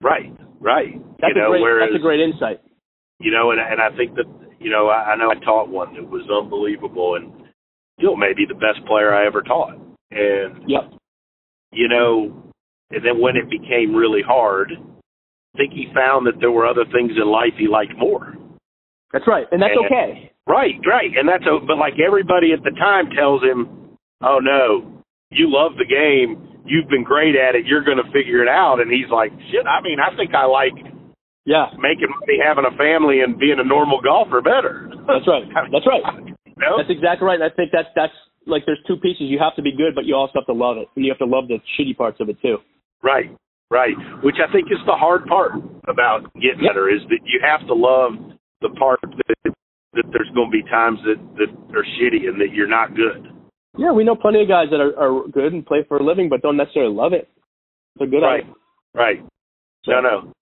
Right, 0.00 0.32
right. 0.60 0.94
That's 1.20 1.34
you 1.34 1.40
know, 1.40 1.50
great. 1.50 1.62
whereas, 1.62 1.90
that's 1.90 2.00
a 2.00 2.02
great 2.02 2.20
insight. 2.20 2.60
You 3.22 3.30
know, 3.30 3.52
and 3.52 3.60
and 3.60 3.80
I 3.80 3.96
think 3.96 4.14
that 4.16 4.26
you 4.58 4.70
know, 4.70 4.88
I, 4.88 5.12
I 5.12 5.16
know 5.16 5.30
I 5.30 5.38
taught 5.44 5.68
one 5.68 5.94
that 5.94 6.08
was 6.08 6.28
unbelievable, 6.30 7.16
and 7.16 7.32
still 7.98 8.16
maybe 8.16 8.46
the 8.46 8.54
best 8.54 8.84
player 8.86 9.14
I 9.14 9.26
ever 9.26 9.42
taught. 9.42 9.74
And 10.10 10.68
yep. 10.68 10.92
You 11.72 11.88
know, 11.88 12.52
and 12.90 13.04
then 13.04 13.20
when 13.20 13.36
it 13.36 13.48
became 13.48 13.94
really 13.94 14.20
hard, 14.20 14.72
I 14.72 15.58
think 15.58 15.72
he 15.72 15.86
found 15.94 16.26
that 16.26 16.38
there 16.40 16.50
were 16.50 16.66
other 16.66 16.84
things 16.92 17.12
in 17.16 17.26
life 17.30 17.54
he 17.58 17.66
liked 17.66 17.96
more. 17.96 18.34
That's 19.12 19.26
right, 19.26 19.46
and 19.50 19.60
that's 19.60 19.72
and, 19.76 19.86
okay. 19.86 20.32
Right, 20.46 20.76
right, 20.86 21.10
and 21.16 21.28
that's 21.28 21.44
a, 21.44 21.64
but 21.64 21.76
like 21.76 21.94
everybody 22.04 22.52
at 22.52 22.62
the 22.64 22.72
time 22.76 23.10
tells 23.16 23.42
him, 23.42 23.96
"Oh 24.22 24.38
no, 24.40 25.02
you 25.30 25.48
love 25.48 25.72
the 25.76 25.88
game, 25.88 26.60
you've 26.64 26.88
been 26.88 27.04
great 27.04 27.36
at 27.36 27.54
it, 27.54 27.66
you're 27.66 27.84
going 27.84 28.00
to 28.00 28.10
figure 28.12 28.42
it 28.42 28.48
out." 28.48 28.80
And 28.80 28.90
he's 28.90 29.10
like, 29.10 29.32
"Shit, 29.50 29.66
I 29.66 29.80
mean, 29.80 29.98
I 30.00 30.16
think 30.16 30.34
I 30.34 30.46
like, 30.46 30.76
yeah, 31.44 31.66
making 31.78 32.10
money, 32.10 32.38
having 32.42 32.64
a 32.64 32.74
family, 32.76 33.20
and 33.20 33.38
being 33.38 33.58
a 33.58 33.64
normal 33.64 34.00
golfer 34.00 34.40
better." 34.40 34.90
That's 35.06 35.26
right. 35.26 35.46
That's 35.70 35.86
right. 35.86 36.04
you 36.46 36.54
know? 36.58 36.76
That's 36.78 36.90
exactly 36.90 37.26
right. 37.26 37.40
And 37.40 37.44
I 37.44 37.54
think 37.54 37.70
that's 37.72 37.88
that's 37.94 38.14
like 38.46 38.64
there's 38.66 38.82
two 38.86 38.96
pieces. 38.96 39.30
You 39.30 39.38
have 39.38 39.56
to 39.56 39.62
be 39.62 39.72
good, 39.72 39.94
but 39.94 40.04
you 40.04 40.14
also 40.14 40.32
have 40.36 40.46
to 40.46 40.56
love 40.56 40.76
it, 40.78 40.88
and 40.96 41.04
you 41.04 41.10
have 41.10 41.22
to 41.22 41.30
love 41.30 41.48
the 41.48 41.58
shitty 41.78 41.96
parts 41.96 42.18
of 42.20 42.28
it 42.28 42.40
too. 42.42 42.58
Right. 43.02 43.30
Right, 43.72 43.96
which 44.22 44.36
I 44.36 44.52
think 44.52 44.68
is 44.70 44.76
the 44.84 44.92
hard 44.92 45.24
part 45.24 45.52
about 45.88 46.28
getting 46.34 46.60
yep. 46.60 46.76
better 46.76 46.90
is 46.90 47.00
that 47.08 47.20
you 47.24 47.40
have 47.40 47.66
to 47.68 47.72
love 47.72 48.36
the 48.60 48.68
part 48.78 49.00
that 49.00 49.54
that 49.94 50.04
there's 50.12 50.28
going 50.34 50.50
to 50.50 50.52
be 50.52 50.62
times 50.68 50.98
that 51.06 51.16
that 51.40 51.48
are 51.74 51.84
shitty 51.96 52.28
and 52.28 52.38
that 52.38 52.52
you're 52.52 52.68
not 52.68 52.94
good. 52.94 53.32
Yeah, 53.78 53.92
we 53.92 54.04
know 54.04 54.14
plenty 54.14 54.42
of 54.42 54.48
guys 54.48 54.66
that 54.70 54.80
are, 54.80 54.92
are 54.98 55.26
good 55.28 55.54
and 55.54 55.64
play 55.64 55.86
for 55.88 55.96
a 55.96 56.04
living, 56.04 56.28
but 56.28 56.42
don't 56.42 56.58
necessarily 56.58 56.94
love 56.94 57.14
it. 57.14 57.28
They're 57.96 58.08
good 58.08 58.20
right. 58.20 58.44
at 58.44 58.50
it. 58.50 58.54
Right. 58.94 59.24
No, 59.86 60.00
no. 60.00 60.32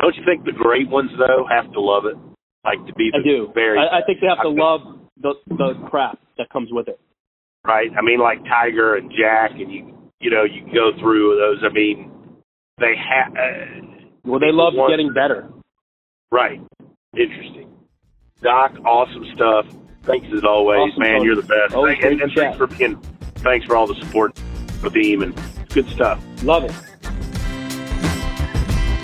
Don't 0.00 0.14
you 0.14 0.22
think 0.24 0.44
the 0.44 0.52
great 0.52 0.88
ones 0.88 1.10
though 1.18 1.46
have 1.50 1.72
to 1.72 1.80
love 1.80 2.04
it? 2.06 2.16
Like 2.64 2.84
to 2.86 2.94
be 2.94 3.10
the 3.12 3.18
I 3.18 3.22
do. 3.22 3.52
very. 3.54 3.78
I, 3.78 3.98
I 3.98 4.00
think 4.06 4.20
they 4.20 4.26
have 4.26 4.42
to 4.42 4.48
love 4.48 4.80
the 5.20 5.34
the 5.48 5.74
crap 5.88 6.18
that 6.38 6.48
comes 6.50 6.68
with 6.72 6.88
it. 6.88 7.00
Right. 7.64 7.90
I 7.96 8.02
mean, 8.02 8.20
like 8.20 8.38
Tiger 8.44 8.96
and 8.96 9.10
Jack, 9.10 9.52
and 9.52 9.70
you 9.72 9.96
you 10.20 10.30
know 10.30 10.44
you 10.44 10.62
go 10.72 10.90
through 11.00 11.36
those. 11.38 11.62
I 11.68 11.72
mean, 11.72 12.10
they 12.78 12.94
have. 12.96 13.32
Uh, 13.32 14.08
well, 14.24 14.40
they 14.40 14.52
love 14.52 14.74
getting 14.88 15.12
better. 15.12 15.48
Right. 16.30 16.60
Interesting. 17.16 17.70
Doc, 18.42 18.72
awesome 18.84 19.24
stuff. 19.34 19.66
Thanks 20.02 20.26
as 20.34 20.44
always, 20.44 20.92
awesome, 20.92 21.02
man. 21.02 21.22
You're 21.24 21.36
the 21.36 21.42
best. 21.42 21.74
Always 21.74 21.98
and, 22.02 22.20
and 22.20 22.32
thanks 22.32 22.56
for 22.56 22.66
being. 22.66 23.00
Thanks 23.36 23.66
for 23.66 23.76
all 23.76 23.86
the 23.86 23.96
support 23.96 24.38
for 24.80 24.90
the 24.90 25.00
team 25.02 25.22
and 25.22 25.34
good 25.70 25.88
stuff. 25.90 26.22
Love 26.42 26.64
it. 26.64 26.72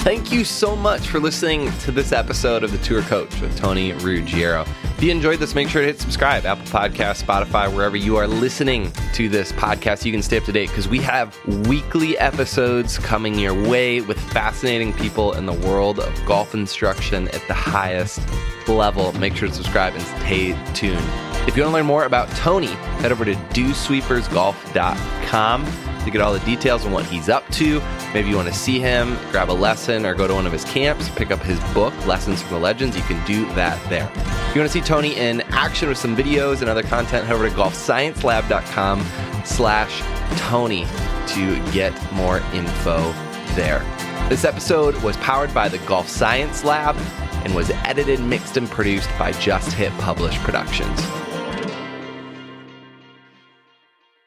Thank 0.05 0.31
you 0.31 0.45
so 0.45 0.77
much 0.77 1.09
for 1.09 1.19
listening 1.19 1.73
to 1.79 1.91
this 1.91 2.13
episode 2.13 2.63
of 2.63 2.71
The 2.71 2.77
Tour 2.77 3.01
Coach 3.01 3.41
with 3.41 3.57
Tony 3.57 3.95
Ruggiero. 3.95 4.67
If 4.83 5.03
you 5.03 5.11
enjoyed 5.11 5.39
this, 5.39 5.55
make 5.55 5.71
sure 5.71 5.81
to 5.81 5.87
hit 5.87 5.99
subscribe, 5.99 6.45
Apple 6.45 6.67
Podcast, 6.67 7.25
Spotify, 7.25 7.75
wherever 7.75 7.97
you 7.97 8.19
are 8.19 8.27
listening 8.27 8.93
to 9.15 9.31
this 9.31 9.51
podcast. 9.53 10.05
You 10.05 10.13
can 10.13 10.21
stay 10.21 10.37
up 10.37 10.45
to 10.45 10.53
date 10.53 10.69
because 10.69 10.89
we 10.89 10.99
have 10.99 11.35
weekly 11.67 12.19
episodes 12.19 12.99
coming 12.99 13.39
your 13.39 13.55
way 13.55 14.03
with 14.03 14.21
fascinating 14.31 14.93
people 14.93 15.33
in 15.33 15.47
the 15.47 15.55
world 15.55 16.01
of 16.01 16.27
golf 16.27 16.53
instruction 16.53 17.29
at 17.29 17.41
the 17.49 17.55
highest 17.55 18.21
level. 18.69 19.11
Make 19.15 19.37
sure 19.37 19.49
to 19.49 19.55
subscribe 19.55 19.95
and 19.95 20.03
stay 20.03 20.49
tuned. 20.75 21.01
If 21.49 21.57
you 21.57 21.63
want 21.63 21.73
to 21.73 21.79
learn 21.79 21.87
more 21.87 22.05
about 22.05 22.29
Tony, 22.33 22.75
head 23.01 23.11
over 23.11 23.25
to 23.25 23.35
dewsweepersgolf.com 23.35 25.94
to 26.05 26.11
get 26.11 26.21
all 26.21 26.33
the 26.33 26.41
details 26.41 26.85
on 26.85 26.93
what 26.93 27.05
he's 27.07 27.29
up 27.29 27.49
to. 27.53 27.81
Maybe 28.13 28.29
you 28.29 28.37
want 28.37 28.49
to 28.49 28.55
see 28.55 28.79
him, 28.79 29.17
grab 29.31 29.51
a 29.51 29.53
lesson, 29.53 30.07
or 30.07 30.15
go 30.15 30.27
to 30.27 30.35
one 30.35 30.47
of 30.47 30.53
his 30.53 30.65
camps, 30.65 31.09
pick 31.11 31.31
up 31.31 31.41
his 31.41 31.59
book, 31.75 31.95
Lessons 32.07 32.43
from 32.43 32.55
the 32.55 32.59
Legends. 32.61 32.97
You 32.97 33.03
can 33.03 33.25
do 33.27 33.45
that 33.55 33.83
there. 33.89 34.11
If 34.15 34.55
you 34.55 34.61
want 34.61 34.71
to 34.71 34.81
see 34.81 34.81
Tony 34.81 35.17
in 35.17 35.41
action 35.53 35.89
with 35.89 35.99
some 35.99 36.17
videos 36.17 36.61
and 36.61 36.71
other 36.71 36.83
content, 36.83 37.27
head 37.27 37.35
over 37.35 37.49
to 37.49 37.55
golfsciencelab.com 37.55 39.05
slash 39.45 40.03
Tony 40.39 40.87
to 41.29 41.73
get 41.73 41.93
more 42.13 42.39
info 42.53 43.13
there. 43.55 43.81
This 44.29 44.45
episode 44.45 44.97
was 45.03 45.17
powered 45.19 45.53
by 45.53 45.69
the 45.69 45.79
Golf 45.79 46.09
Science 46.09 46.65
Lab 46.65 46.97
and 47.45 47.55
was 47.55 47.71
edited, 47.85 48.21
mixed, 48.21 48.57
and 48.57 48.69
produced 48.69 49.11
by 49.19 49.33
Just 49.33 49.73
Hit 49.73 49.93
Publish 49.99 50.39
Productions. 50.39 51.24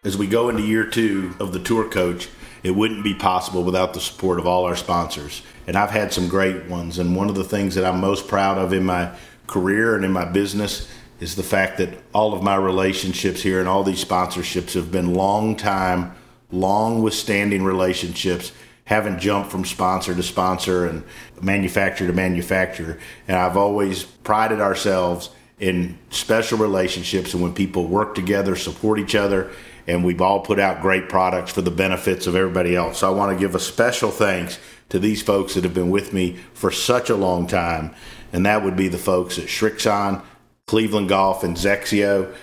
As 0.07 0.17
we 0.17 0.25
go 0.25 0.47
into 0.47 0.63
year 0.63 0.85
two 0.85 1.35
of 1.37 1.51
the 1.51 1.59
tour 1.59 1.89
coach, 1.89 2.29
it 2.63 2.71
wouldn't 2.71 3.03
be 3.03 3.13
possible 3.13 3.61
without 3.61 3.93
the 3.93 3.99
support 3.99 4.39
of 4.39 4.47
all 4.47 4.63
our 4.63 4.77
sponsors. 4.77 5.41
And 5.67 5.75
I've 5.75 5.89
had 5.89 6.13
some 6.13 6.29
great 6.29 6.63
ones. 6.67 6.97
And 6.97 7.13
one 7.13 7.27
of 7.27 7.35
the 7.35 7.43
things 7.43 7.75
that 7.75 7.83
I'm 7.83 7.99
most 7.99 8.29
proud 8.29 8.57
of 8.57 8.71
in 8.71 8.85
my 8.85 9.11
career 9.47 9.97
and 9.97 10.05
in 10.05 10.13
my 10.13 10.23
business 10.23 10.89
is 11.19 11.35
the 11.35 11.43
fact 11.43 11.77
that 11.79 11.89
all 12.13 12.33
of 12.33 12.41
my 12.41 12.55
relationships 12.55 13.41
here 13.41 13.59
and 13.59 13.67
all 13.67 13.83
these 13.83 14.01
sponsorships 14.01 14.75
have 14.75 14.93
been 14.93 15.13
long 15.13 15.57
time, 15.57 16.13
long 16.53 17.03
withstanding 17.03 17.65
relationships, 17.65 18.53
haven't 18.85 19.19
jumped 19.19 19.51
from 19.51 19.65
sponsor 19.65 20.15
to 20.15 20.23
sponsor 20.23 20.85
and 20.85 21.03
manufacturer 21.41 22.07
to 22.07 22.13
manufacturer. 22.13 22.97
And 23.27 23.35
I've 23.35 23.57
always 23.57 24.05
prided 24.05 24.61
ourselves 24.61 25.31
in 25.59 25.97
special 26.11 26.59
relationships 26.59 27.33
and 27.33 27.43
when 27.43 27.53
people 27.53 27.87
work 27.87 28.15
together, 28.15 28.55
support 28.55 28.99
each 28.99 29.15
other, 29.15 29.51
and 29.87 30.03
we've 30.03 30.21
all 30.21 30.41
put 30.41 30.59
out 30.59 30.81
great 30.81 31.09
products 31.09 31.51
for 31.51 31.61
the 31.61 31.71
benefits 31.71 32.27
of 32.27 32.35
everybody 32.35 32.75
else. 32.75 32.99
So 32.99 33.07
I 33.07 33.15
want 33.15 33.31
to 33.31 33.39
give 33.39 33.55
a 33.55 33.59
special 33.59 34.11
thanks 34.11 34.59
to 34.89 34.99
these 34.99 35.21
folks 35.21 35.53
that 35.53 35.63
have 35.63 35.73
been 35.73 35.89
with 35.89 36.13
me 36.13 36.37
for 36.53 36.71
such 36.71 37.09
a 37.09 37.15
long 37.15 37.47
time, 37.47 37.95
and 38.33 38.45
that 38.45 38.63
would 38.63 38.75
be 38.75 38.87
the 38.87 38.97
folks 38.97 39.39
at 39.39 39.45
Srixon, 39.45 40.21
Cleveland 40.65 41.09
Golf, 41.09 41.43
and 41.43 41.55
XXIO. 41.55 42.33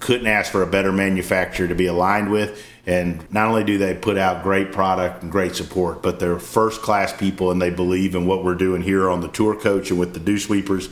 Couldn't 0.00 0.26
ask 0.26 0.50
for 0.50 0.62
a 0.62 0.66
better 0.66 0.92
manufacturer 0.92 1.68
to 1.68 1.74
be 1.74 1.86
aligned 1.86 2.30
with. 2.30 2.62
And 2.86 3.30
not 3.32 3.48
only 3.48 3.64
do 3.64 3.78
they 3.78 3.94
put 3.94 4.18
out 4.18 4.42
great 4.42 4.70
product 4.70 5.22
and 5.22 5.32
great 5.32 5.56
support, 5.56 6.02
but 6.02 6.20
they're 6.20 6.38
first 6.38 6.82
class 6.82 7.16
people 7.16 7.50
and 7.50 7.60
they 7.60 7.70
believe 7.70 8.14
in 8.14 8.26
what 8.26 8.44
we're 8.44 8.54
doing 8.54 8.82
here 8.82 9.08
on 9.08 9.22
the 9.22 9.28
Tour 9.28 9.58
Coach 9.58 9.90
and 9.90 9.98
with 9.98 10.12
the 10.12 10.20
Dew 10.20 10.38
Sweepers, 10.38 10.90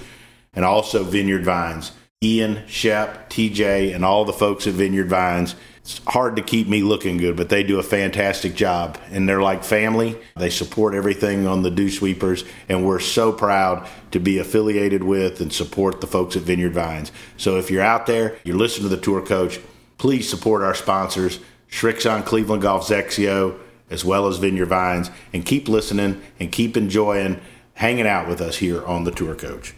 and 0.55 0.65
also 0.65 1.05
Vineyard 1.05 1.45
Vines. 1.45 1.93
Ian, 2.23 2.63
Shep, 2.67 3.29
TJ, 3.29 3.95
and 3.95 4.05
all 4.05 4.25
the 4.25 4.33
folks 4.33 4.67
at 4.67 4.75
Vineyard 4.75 5.09
Vines 5.09 5.57
It's 5.83 6.01
hard 6.07 6.37
to 6.37 6.43
keep 6.43 6.69
me 6.69 6.83
looking 6.83 7.17
good, 7.17 7.37
but 7.37 7.49
they 7.49 7.65
do 7.65 7.81
a 7.81 7.83
fantastic 7.83 8.55
job. 8.55 8.99
And 9.11 9.29
they're 9.29 9.43
like 9.43 9.65
family. 9.65 10.17
They 10.37 10.51
support 10.51 10.95
everything 10.95 11.47
on 11.47 11.63
the 11.63 11.73
Dew 11.73 11.91
Sweepers, 11.91 12.45
and 12.69 12.87
we're 12.87 13.01
so 13.01 13.33
proud 13.33 13.89
to 14.13 14.21
be 14.21 14.39
affiliated 14.39 15.03
with 15.03 15.41
and 15.41 15.53
support 15.53 16.01
the 16.01 16.07
folks 16.07 16.37
at 16.37 16.43
Vineyard 16.43 16.75
Vines. 16.75 17.11
So 17.37 17.57
if 17.57 17.69
you're 17.69 17.83
out 17.83 18.07
there, 18.07 18.39
you're 18.45 18.57
listening 18.57 18.91
to 18.91 18.95
the 18.95 19.03
tour 19.03 19.23
coach, 19.23 19.59
please 19.99 20.31
support 20.31 20.63
our 20.63 20.75
sponsors, 20.75 21.41
Srixon 21.69 22.25
Cleveland 22.25 22.63
Golf 22.63 22.87
XXIO, 22.87 23.59
as 23.91 24.05
well 24.05 24.29
as 24.29 24.39
Vineyard 24.39 24.67
Vines, 24.67 25.11
and 25.33 25.45
keep 25.45 25.69
listening 25.69 26.23
and 26.39 26.53
keep 26.53 26.77
enjoying 26.77 27.41
hanging 27.75 28.07
out 28.07 28.29
with 28.29 28.41
us 28.41 28.59
here 28.59 28.85
on 28.85 29.03
the 29.03 29.11
Tour 29.11 29.35
Coach. 29.35 29.75